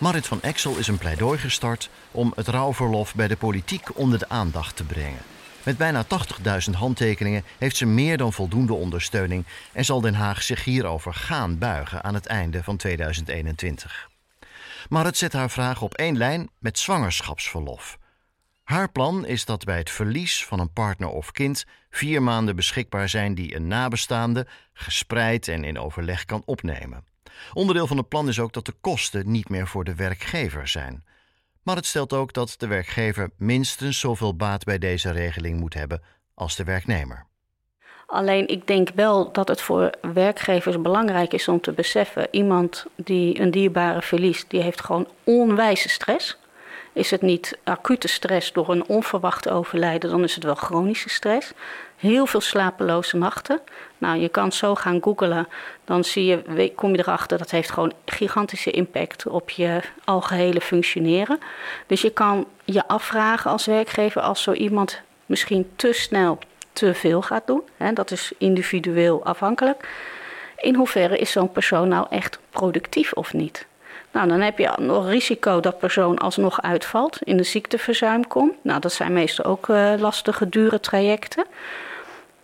Marit 0.00 0.26
van 0.26 0.42
Exel 0.42 0.76
is 0.76 0.88
een 0.88 0.98
pleidooi 0.98 1.38
gestart 1.38 1.90
om 2.10 2.32
het 2.34 2.48
rouwverlof 2.48 3.14
bij 3.14 3.28
de 3.28 3.36
politiek 3.36 3.98
onder 3.98 4.18
de 4.18 4.28
aandacht 4.28 4.76
te 4.76 4.84
brengen. 4.84 5.22
Met 5.62 5.76
bijna 5.76 6.04
80.000 6.04 6.70
handtekeningen 6.72 7.44
heeft 7.58 7.76
ze 7.76 7.86
meer 7.86 8.16
dan 8.16 8.32
voldoende 8.32 8.72
ondersteuning 8.72 9.44
en 9.72 9.84
zal 9.84 10.00
Den 10.00 10.14
Haag 10.14 10.42
zich 10.42 10.64
hierover 10.64 11.14
gaan 11.14 11.58
buigen 11.58 12.04
aan 12.04 12.14
het 12.14 12.26
einde 12.26 12.62
van 12.62 12.76
2021. 12.76 14.10
Maar 14.88 15.04
het 15.04 15.16
zet 15.16 15.32
haar 15.32 15.50
vraag 15.50 15.82
op 15.82 15.94
één 15.94 16.16
lijn 16.16 16.50
met 16.58 16.78
zwangerschapsverlof. 16.78 17.98
Haar 18.62 18.90
plan 18.90 19.26
is 19.26 19.44
dat 19.44 19.64
bij 19.64 19.78
het 19.78 19.90
verlies 19.90 20.44
van 20.44 20.60
een 20.60 20.72
partner 20.72 21.08
of 21.08 21.32
kind 21.32 21.64
vier 21.90 22.22
maanden 22.22 22.56
beschikbaar 22.56 23.08
zijn 23.08 23.34
die 23.34 23.54
een 23.54 23.66
nabestaande 23.66 24.46
gespreid 24.72 25.48
en 25.48 25.64
in 25.64 25.78
overleg 25.78 26.24
kan 26.24 26.42
opnemen. 26.44 27.09
Onderdeel 27.52 27.86
van 27.86 27.96
het 27.96 28.08
plan 28.08 28.28
is 28.28 28.40
ook 28.40 28.52
dat 28.52 28.66
de 28.66 28.74
kosten 28.80 29.30
niet 29.30 29.48
meer 29.48 29.66
voor 29.66 29.84
de 29.84 29.94
werkgever 29.94 30.68
zijn. 30.68 31.04
Maar 31.62 31.76
het 31.76 31.86
stelt 31.86 32.12
ook 32.12 32.32
dat 32.32 32.54
de 32.58 32.66
werkgever 32.66 33.30
minstens 33.36 33.98
zoveel 33.98 34.36
baat 34.36 34.64
bij 34.64 34.78
deze 34.78 35.10
regeling 35.10 35.60
moet 35.60 35.74
hebben 35.74 36.02
als 36.34 36.56
de 36.56 36.64
werknemer. 36.64 37.26
Alleen 38.06 38.48
ik 38.48 38.66
denk 38.66 38.88
wel 38.94 39.32
dat 39.32 39.48
het 39.48 39.60
voor 39.60 39.90
werkgevers 40.14 40.80
belangrijk 40.80 41.32
is 41.32 41.48
om 41.48 41.60
te 41.60 41.72
beseffen: 41.72 42.28
iemand 42.30 42.86
die 42.96 43.40
een 43.40 43.50
dierbare 43.50 44.02
verliest, 44.02 44.50
die 44.50 44.62
heeft 44.62 44.84
gewoon 44.84 45.08
onwijze 45.24 45.88
stress. 45.88 46.38
Is 46.92 47.10
het 47.10 47.22
niet 47.22 47.58
acute 47.64 48.08
stress 48.08 48.52
door 48.52 48.68
een 48.68 48.86
onverwacht 48.86 49.48
overlijden, 49.48 50.10
dan 50.10 50.22
is 50.22 50.34
het 50.34 50.44
wel 50.44 50.54
chronische 50.54 51.08
stress. 51.08 51.52
heel 51.96 52.26
veel 52.26 52.40
slapeloze 52.40 53.16
nachten. 53.16 53.60
Nou, 54.00 54.18
je 54.18 54.28
kan 54.28 54.52
zo 54.52 54.74
gaan 54.74 55.02
googlen, 55.02 55.48
dan 55.84 56.04
zie 56.04 56.24
je, 56.24 56.72
kom 56.74 56.92
je 56.92 56.98
erachter 56.98 57.38
dat 57.38 57.50
heeft 57.50 57.70
gewoon 57.70 57.92
gigantische 58.04 58.70
impact 58.70 59.26
op 59.26 59.50
je 59.50 59.80
algehele 60.04 60.60
functioneren. 60.60 61.38
Dus 61.86 62.00
je 62.00 62.10
kan 62.10 62.46
je 62.64 62.88
afvragen 62.88 63.50
als 63.50 63.66
werkgever, 63.66 64.22
als 64.22 64.42
zo 64.42 64.52
iemand 64.52 65.00
misschien 65.26 65.70
te 65.76 65.92
snel 65.92 66.38
te 66.72 66.94
veel 66.94 67.22
gaat 67.22 67.46
doen, 67.46 67.62
hè, 67.76 67.92
dat 67.92 68.10
is 68.10 68.32
individueel 68.38 69.24
afhankelijk. 69.24 69.88
In 70.56 70.74
hoeverre 70.74 71.18
is 71.18 71.32
zo'n 71.32 71.52
persoon 71.52 71.88
nou 71.88 72.06
echt 72.10 72.38
productief 72.50 73.12
of 73.12 73.32
niet? 73.32 73.66
Nou, 74.12 74.28
dan 74.28 74.40
heb 74.40 74.58
je 74.58 74.72
nog 74.78 75.08
risico 75.08 75.60
dat 75.60 75.78
persoon 75.78 76.18
alsnog 76.18 76.62
uitvalt, 76.62 77.18
in 77.22 77.36
de 77.36 77.42
ziekteverzuim 77.42 78.26
komt. 78.26 78.54
Nou, 78.62 78.80
dat 78.80 78.92
zijn 78.92 79.12
meestal 79.12 79.44
ook 79.44 79.68
uh, 79.68 79.92
lastige, 79.98 80.48
dure 80.48 80.80
trajecten. 80.80 81.44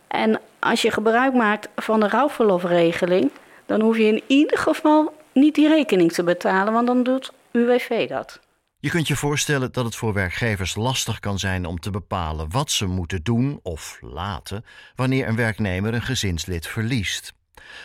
En 0.07 0.41
als 0.67 0.83
je 0.83 0.91
gebruik 0.91 1.35
maakt 1.35 1.69
van 1.77 2.01
de 2.01 2.09
rouwverlofregeling, 2.09 3.31
dan 3.67 3.81
hoef 3.81 3.97
je 3.97 4.07
in 4.07 4.23
ieder 4.27 4.59
geval 4.59 5.15
niet 5.33 5.55
die 5.55 5.69
rekening 5.69 6.13
te 6.13 6.25
betalen, 6.25 6.73
want 6.73 6.87
dan 6.87 7.03
doet 7.03 7.33
UWV 7.53 8.09
dat. 8.09 8.41
Je 8.79 8.91
kunt 8.91 9.09
je 9.09 9.17
voorstellen 9.17 9.73
dat 9.73 9.85
het 9.85 9.97
voor 9.97 10.13
werkgevers 10.13 10.75
lastig 10.75 11.21
kan 11.21 11.39
zijn 11.39 11.67
om 11.67 11.81
te 11.81 11.91
bepalen 11.91 12.51
wat 12.51 12.71
ze 12.71 12.87
moeten 12.87 13.23
doen 13.23 13.61
of 13.63 13.99
laten 14.01 14.65
wanneer 14.95 15.29
een 15.29 15.37
werknemer 15.37 15.95
een 15.95 16.03
gezinslid 16.03 16.67
verliest. 16.67 17.33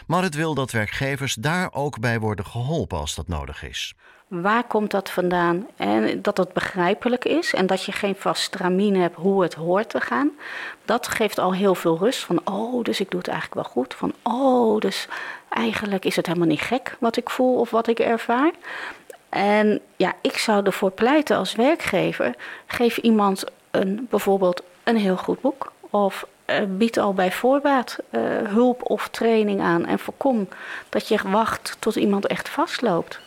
Maar 0.08 0.24
het 0.24 0.36
wil 0.36 0.54
dat 0.54 0.72
werkgevers 0.72 1.34
daar 1.34 1.74
ook 1.74 2.00
bij 2.00 2.20
worden 2.20 2.46
geholpen 2.46 2.98
als 2.98 3.16
dat 3.16 3.28
nodig 3.28 3.64
is. 3.64 3.96
Waar 4.32 4.64
komt 4.64 4.92
dat 4.92 5.10
vandaan? 5.10 5.68
En 5.76 6.22
dat 6.22 6.38
het 6.38 6.54
begrijpelijk 6.54 7.26
is 7.26 7.54
en 7.54 7.66
dat 7.66 7.84
je 7.84 7.92
geen 7.92 8.16
vast 8.16 8.42
stramien 8.42 8.96
hebt 8.96 9.16
hoe 9.16 9.42
het 9.42 9.54
hoort 9.54 9.90
te 9.90 10.02
gaan. 10.02 10.32
Dat 10.86 11.08
geeft 11.08 11.40
al 11.40 11.54
heel 11.54 11.76
veel 11.76 11.98
rust. 11.98 12.24
Van 12.24 12.42
oh, 12.44 12.84
dus 12.84 13.00
ik 13.00 13.10
doe 13.10 13.20
het 13.20 13.30
eigenlijk 13.30 13.62
wel 13.62 13.72
goed. 13.72 13.94
Van 13.94 14.14
oh, 14.24 14.80
dus 14.80 15.08
eigenlijk 15.50 16.06
is 16.06 16.16
het 16.16 16.26
helemaal 16.26 16.48
niet 16.48 16.62
gek 16.62 16.96
wat 17.00 17.18
ik 17.18 17.30
voel 17.30 17.60
of 17.60 17.70
wat 17.70 17.88
ik 17.88 18.00
ervaar. 18.00 18.52
En 19.30 19.82
ja, 19.96 20.14
ik 20.22 20.38
zou 20.38 20.66
ervoor 20.66 20.92
pleiten 20.92 21.38
als 21.38 21.56
werkgever. 21.56 22.36
Geef 22.66 22.98
iemand 22.98 23.44
een, 23.72 24.08
bijvoorbeeld 24.10 24.64
een 24.84 24.98
heel 24.98 25.18
goed 25.18 25.42
boek. 25.42 25.72
Of 25.90 26.28
uh, 26.46 26.56
bied 26.68 27.00
al 27.00 27.14
bij 27.14 27.32
voorbaat 27.32 27.98
uh, 28.10 28.22
hulp 28.48 28.90
of 28.90 29.08
training 29.08 29.62
aan. 29.62 29.86
En 29.86 30.00
voorkom 30.00 30.48
dat 30.90 31.08
je 31.08 31.20
wacht 31.26 31.78
tot 31.80 31.96
iemand 31.96 32.28
echt 32.28 32.50
vastloopt. 32.50 33.20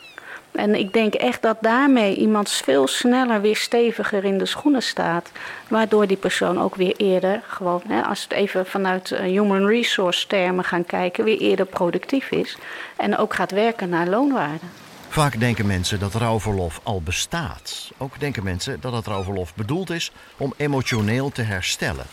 En 0.54 0.74
ik 0.74 0.92
denk 0.92 1.14
echt 1.14 1.42
dat 1.42 1.56
daarmee 1.60 2.16
iemand 2.16 2.50
veel 2.50 2.86
sneller 2.86 3.40
weer 3.40 3.56
steviger 3.56 4.24
in 4.24 4.38
de 4.38 4.46
schoenen 4.46 4.82
staat. 4.82 5.30
Waardoor 5.68 6.06
die 6.06 6.16
persoon 6.16 6.60
ook 6.60 6.74
weer 6.74 6.94
eerder, 6.96 7.42
gewoon, 7.46 7.82
hè, 7.88 8.02
als 8.02 8.22
het 8.22 8.32
even 8.32 8.66
vanuit 8.66 9.10
eh, 9.10 9.20
human 9.22 9.66
resource 9.66 10.26
termen 10.26 10.64
gaan 10.64 10.84
kijken, 10.84 11.24
weer 11.24 11.38
eerder 11.38 11.66
productief 11.66 12.30
is. 12.30 12.58
En 12.96 13.16
ook 13.16 13.34
gaat 13.34 13.50
werken 13.50 13.88
naar 13.88 14.06
loonwaarde. 14.06 14.64
Vaak 15.08 15.40
denken 15.40 15.66
mensen 15.66 16.00
dat 16.00 16.14
rouwverlof 16.14 16.80
al 16.82 17.02
bestaat. 17.02 17.90
Ook 17.98 18.20
denken 18.20 18.44
mensen 18.44 18.80
dat 18.80 18.92
het 18.92 19.06
rouwverlof 19.06 19.54
bedoeld 19.54 19.90
is 19.90 20.12
om 20.36 20.52
emotioneel 20.56 21.30
te 21.30 21.42
herstellen. 21.42 22.06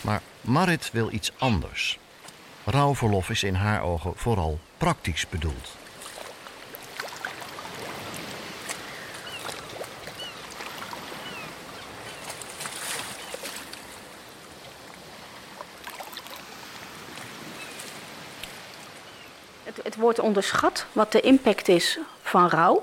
Maar 0.00 0.20
Marit 0.40 0.90
wil 0.92 1.08
iets 1.12 1.32
anders. 1.38 1.98
Rouwverlof 2.64 3.30
is 3.30 3.42
in 3.42 3.54
haar 3.54 3.82
ogen 3.82 4.12
vooral 4.14 4.58
praktisch 4.76 5.28
bedoeld. 5.28 5.81
Het, 19.92 20.00
wordt 20.00 20.18
onderschat 20.18 20.86
wat 20.92 21.12
de 21.12 21.20
impact 21.20 21.68
is 21.68 21.98
van 22.22 22.48
rouw. 22.48 22.82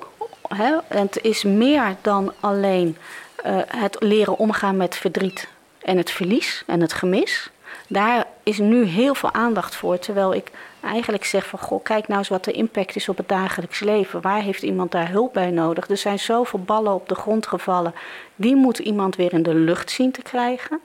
Het 0.87 1.19
is 1.21 1.43
meer 1.43 1.95
dan 2.01 2.33
alleen 2.39 2.97
uh, 3.45 3.57
het 3.67 3.95
leren 3.99 4.37
omgaan 4.37 4.77
met 4.77 4.95
verdriet 4.95 5.47
en 5.81 5.97
het 5.97 6.11
verlies 6.11 6.63
en 6.67 6.81
het 6.81 6.93
gemis. 6.93 7.49
Daar 7.87 8.25
is 8.43 8.57
nu 8.57 8.83
heel 8.83 9.15
veel 9.15 9.33
aandacht 9.33 9.75
voor. 9.75 9.99
Terwijl 9.99 10.33
ik 10.33 10.51
eigenlijk 10.81 11.25
zeg 11.25 11.47
van 11.47 11.59
goh, 11.59 11.83
kijk 11.83 12.07
nou 12.07 12.19
eens 12.19 12.29
wat 12.29 12.43
de 12.43 12.51
impact 12.51 12.95
is 12.95 13.09
op 13.09 13.17
het 13.17 13.29
dagelijks 13.29 13.79
leven. 13.79 14.21
Waar 14.21 14.41
heeft 14.41 14.63
iemand 14.63 14.91
daar 14.91 15.09
hulp 15.09 15.33
bij 15.33 15.51
nodig? 15.51 15.89
Er 15.89 15.97
zijn 15.97 16.19
zoveel 16.19 16.59
ballen 16.59 16.93
op 16.93 17.09
de 17.09 17.15
grond 17.15 17.47
gevallen. 17.47 17.93
Die 18.35 18.55
moet 18.55 18.79
iemand 18.79 19.15
weer 19.15 19.33
in 19.33 19.43
de 19.43 19.53
lucht 19.53 19.91
zien 19.91 20.11
te 20.11 20.21
krijgen. 20.21 20.79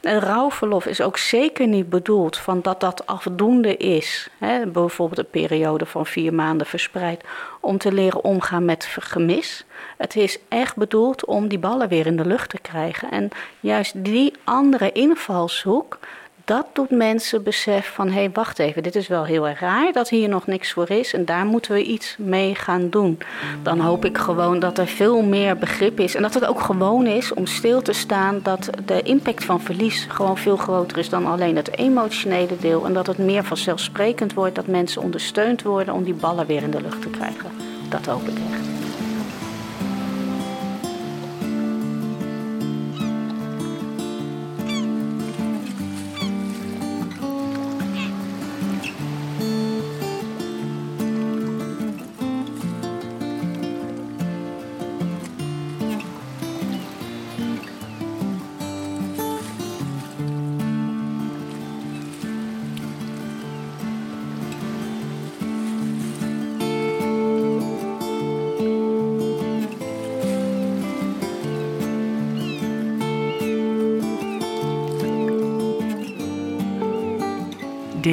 Een 0.00 0.20
rouwverlof 0.20 0.86
is 0.86 1.00
ook 1.00 1.18
zeker 1.18 1.66
niet 1.66 1.90
bedoeld 1.90 2.36
van 2.36 2.60
dat 2.60 2.80
dat 2.80 3.06
afdoende 3.06 3.76
is. 3.76 4.28
Hè, 4.38 4.66
bijvoorbeeld 4.66 5.18
een 5.18 5.30
periode 5.30 5.86
van 5.86 6.06
vier 6.06 6.34
maanden 6.34 6.66
verspreid. 6.66 7.24
Om 7.60 7.78
te 7.78 7.92
leren 7.92 8.24
omgaan 8.24 8.64
met 8.64 8.96
gemis. 9.00 9.64
Het 9.96 10.16
is 10.16 10.38
echt 10.48 10.76
bedoeld 10.76 11.24
om 11.24 11.48
die 11.48 11.58
ballen 11.58 11.88
weer 11.88 12.06
in 12.06 12.16
de 12.16 12.26
lucht 12.26 12.50
te 12.50 12.60
krijgen. 12.60 13.10
En 13.10 13.28
juist 13.60 14.04
die 14.04 14.32
andere 14.44 14.92
invalshoek 14.92 15.98
dat 16.44 16.66
doet 16.72 16.90
mensen 16.90 17.42
beseffen 17.42 17.94
van 17.94 18.10
hé, 18.10 18.28
wacht 18.32 18.58
even, 18.58 18.82
dit 18.82 18.96
is 18.96 19.08
wel 19.08 19.24
heel 19.24 19.48
erg 19.48 19.60
raar 19.60 19.92
dat 19.92 20.08
hier 20.08 20.28
nog 20.28 20.46
niks 20.46 20.72
voor 20.72 20.90
is 20.90 21.14
en 21.14 21.24
daar 21.24 21.44
moeten 21.44 21.72
we 21.72 21.82
iets 21.82 22.16
mee 22.18 22.54
gaan 22.54 22.90
doen. 22.90 23.18
Dan 23.62 23.80
hoop 23.80 24.04
ik 24.04 24.18
gewoon 24.18 24.58
dat 24.58 24.78
er 24.78 24.86
veel 24.86 25.22
meer 25.22 25.56
begrip 25.56 26.00
is 26.00 26.14
en 26.14 26.22
dat 26.22 26.34
het 26.34 26.46
ook 26.46 26.60
gewoon 26.60 27.06
is 27.06 27.34
om 27.34 27.46
stil 27.46 27.82
te 27.82 27.92
staan 27.92 28.40
dat 28.42 28.70
de 28.84 29.02
impact 29.02 29.44
van 29.44 29.60
verlies 29.60 30.06
gewoon 30.08 30.38
veel 30.38 30.56
groter 30.56 30.98
is 30.98 31.08
dan 31.08 31.26
alleen 31.26 31.56
het 31.56 31.76
emotionele 31.76 32.56
deel 32.60 32.84
en 32.86 32.92
dat 32.92 33.06
het 33.06 33.18
meer 33.18 33.44
vanzelfsprekend 33.44 34.34
wordt 34.34 34.54
dat 34.54 34.66
mensen 34.66 35.02
ondersteund 35.02 35.62
worden 35.62 35.94
om 35.94 36.04
die 36.04 36.14
ballen 36.14 36.46
weer 36.46 36.62
in 36.62 36.70
de 36.70 36.82
lucht 36.82 37.02
te 37.02 37.10
krijgen. 37.10 37.50
Dat 37.88 38.06
hoop 38.06 38.28
ik 38.28 38.38
echt. 38.52 38.71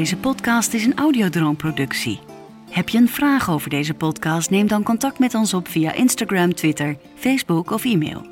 Deze 0.10 0.22
podcast 0.22 0.74
is 0.74 0.86
een 0.86 0.98
audiodroomproductie. 0.98 2.20
Heb 2.70 2.90
je 2.90 2.98
een 2.98 3.10
vraag 3.10 3.50
over 3.50 3.70
deze 3.70 3.94
podcast? 3.94 4.50
Neem 4.50 4.68
dan 4.68 4.84
contact 4.84 5.20
met 5.20 5.34
ons 5.34 5.54
op 5.54 5.68
via 5.68 5.94
Instagram, 5.94 6.54
Twitter, 6.54 6.98
Facebook 7.16 7.72
of 7.72 7.86
e-mail. 7.86 8.26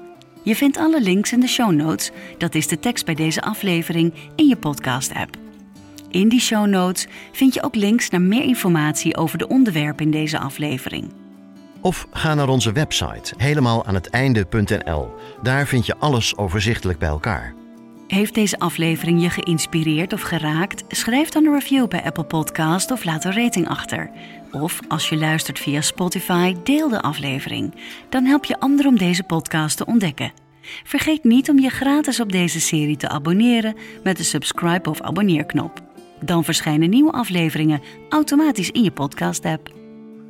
Je 0.44 0.56
vindt 0.56 0.78
alle 0.78 1.02
links 1.02 1.32
in 1.32 1.40
de 1.40 1.48
show 1.48 1.72
notes, 1.72 2.12
dat 2.38 2.56
is 2.56 2.68
de 2.68 2.80
tekst 2.80 3.06
bij 3.06 3.16
deze 3.16 3.42
aflevering, 3.42 4.14
in 4.36 4.48
je 4.48 4.56
podcast-app. 4.56 5.38
In 6.10 6.30
die 6.30 6.40
show 6.40 6.68
notes 6.68 7.08
vind 7.32 7.54
je 7.54 7.64
ook 7.64 7.76
links 7.76 8.10
naar 8.10 8.22
meer 8.22 8.44
informatie 8.44 9.18
over 9.18 9.38
de 9.38 9.48
onderwerpen 9.48 10.06
in 10.06 10.12
deze 10.12 10.40
aflevering. 10.40 11.14
Of 11.82 12.08
ga 12.12 12.34
naar 12.34 12.50
onze 12.50 12.72
website 12.72 13.34
helemaal 13.38 13.86
aan 13.86 13.96
het 13.96 14.10
einde.nl. 14.10 15.14
Daar 15.42 15.68
vind 15.68 15.86
je 15.86 15.98
alles 15.98 16.38
overzichtelijk 16.38 17.00
bij 17.00 17.10
elkaar. 17.10 17.54
Heeft 18.08 18.34
deze 18.34 18.60
aflevering 18.60 19.22
je 19.22 19.30
geïnspireerd 19.30 20.14
of 20.14 20.22
geraakt? 20.22 20.84
Schrijf 20.88 21.30
dan 21.30 21.46
een 21.46 21.54
review 21.54 21.88
bij 21.88 22.04
Apple 22.04 22.24
Podcast 22.24 22.92
of 22.92 23.04
laat 23.04 23.24
een 23.24 23.34
rating 23.34 23.68
achter. 23.68 24.10
Of 24.52 24.80
als 24.88 25.10
je 25.10 25.18
luistert 25.18 25.60
via 25.60 25.82
Spotify, 25.82 26.56
deel 26.64 26.90
de 26.90 27.02
aflevering. 27.02 27.74
Dan 28.10 28.26
help 28.26 28.46
je 28.46 28.60
anderen 28.60 28.92
om 28.92 28.98
deze 28.98 29.24
podcast 29.24 29.78
te 29.78 29.86
ontdekken. 29.86 30.32
Vergeet 30.84 31.24
niet 31.24 31.50
om 31.50 31.60
je 31.60 31.70
gratis 31.70 32.20
op 32.20 32.32
deze 32.32 32.60
serie 32.60 32.98
te 32.98 33.10
abonneren 33.10 33.76
met 34.04 34.18
de 34.18 34.24
subscribe 34.24 34.90
of 34.90 35.02
abonneerknop. 35.02 35.82
Dan 36.20 36.44
verschijnen 36.44 36.90
nieuwe 36.90 37.12
afleveringen 37.12 37.82
automatisch 38.10 38.72
in 38.72 38.84
je 38.84 38.92
podcast-app. 38.92 39.77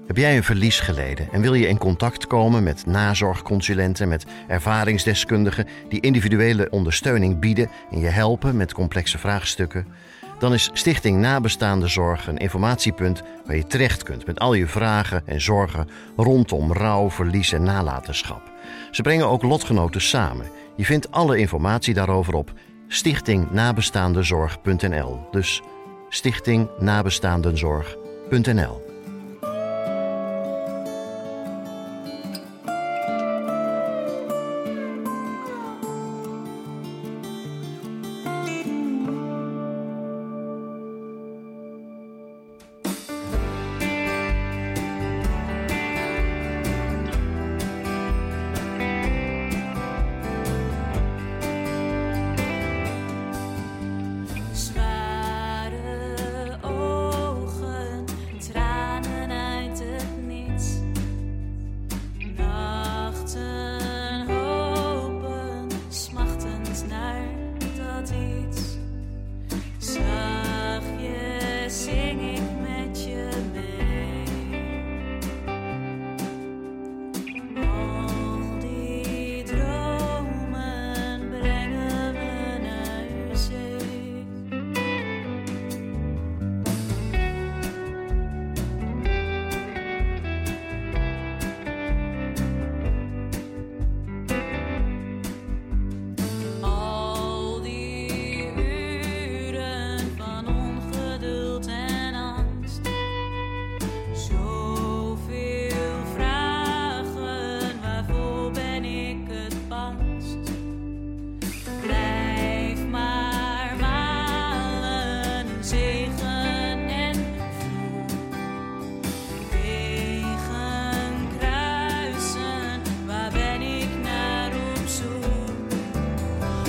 Heb 0.07 0.17
jij 0.17 0.37
een 0.37 0.43
verlies 0.43 0.79
geleden 0.79 1.27
en 1.31 1.41
wil 1.41 1.53
je 1.53 1.67
in 1.67 1.77
contact 1.77 2.27
komen 2.27 2.63
met 2.63 2.85
nazorgconsulenten, 2.85 4.07
met 4.07 4.25
ervaringsdeskundigen 4.47 5.67
die 5.89 6.01
individuele 6.01 6.69
ondersteuning 6.69 7.39
bieden 7.39 7.69
en 7.91 7.99
je 7.99 8.07
helpen 8.07 8.57
met 8.57 8.73
complexe 8.73 9.17
vraagstukken? 9.17 9.87
Dan 10.39 10.53
is 10.53 10.69
Stichting 10.73 11.19
Nabestaande 11.19 11.87
Zorg 11.87 12.27
een 12.27 12.37
informatiepunt 12.37 13.23
waar 13.45 13.55
je 13.55 13.67
terecht 13.67 14.03
kunt 14.03 14.25
met 14.25 14.39
al 14.39 14.53
je 14.53 14.67
vragen 14.67 15.21
en 15.25 15.41
zorgen 15.41 15.89
rondom 16.15 16.73
rouw, 16.73 17.09
verlies 17.09 17.51
en 17.51 17.63
nalatenschap. 17.63 18.41
Ze 18.91 19.01
brengen 19.01 19.27
ook 19.27 19.43
lotgenoten 19.43 20.01
samen. 20.01 20.45
Je 20.75 20.85
vindt 20.85 21.11
alle 21.11 21.37
informatie 21.37 21.93
daarover 21.93 22.33
op 22.33 22.53
stichtingnabestaandenzorg.nl. 22.87 25.27
Dus 25.31 25.61
stichtingnabestaandenzorg.nl. 26.09 28.86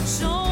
Zo 0.09 0.48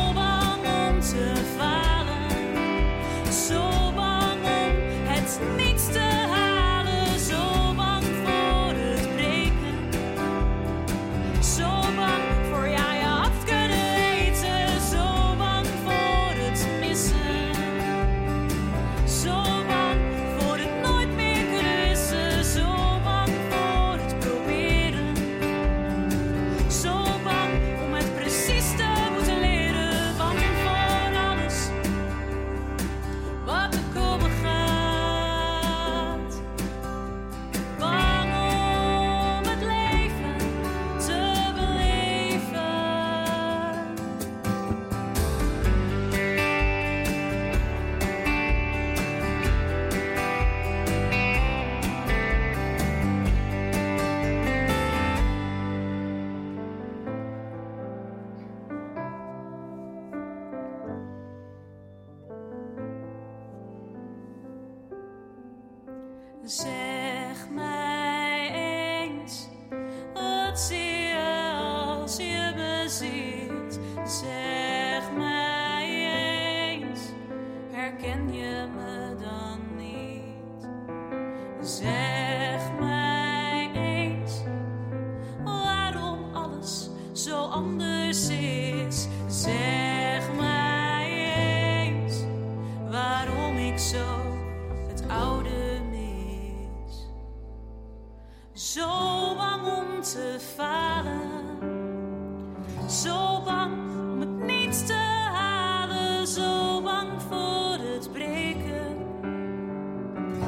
Zeg 66.47 66.76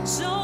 So 0.09 0.38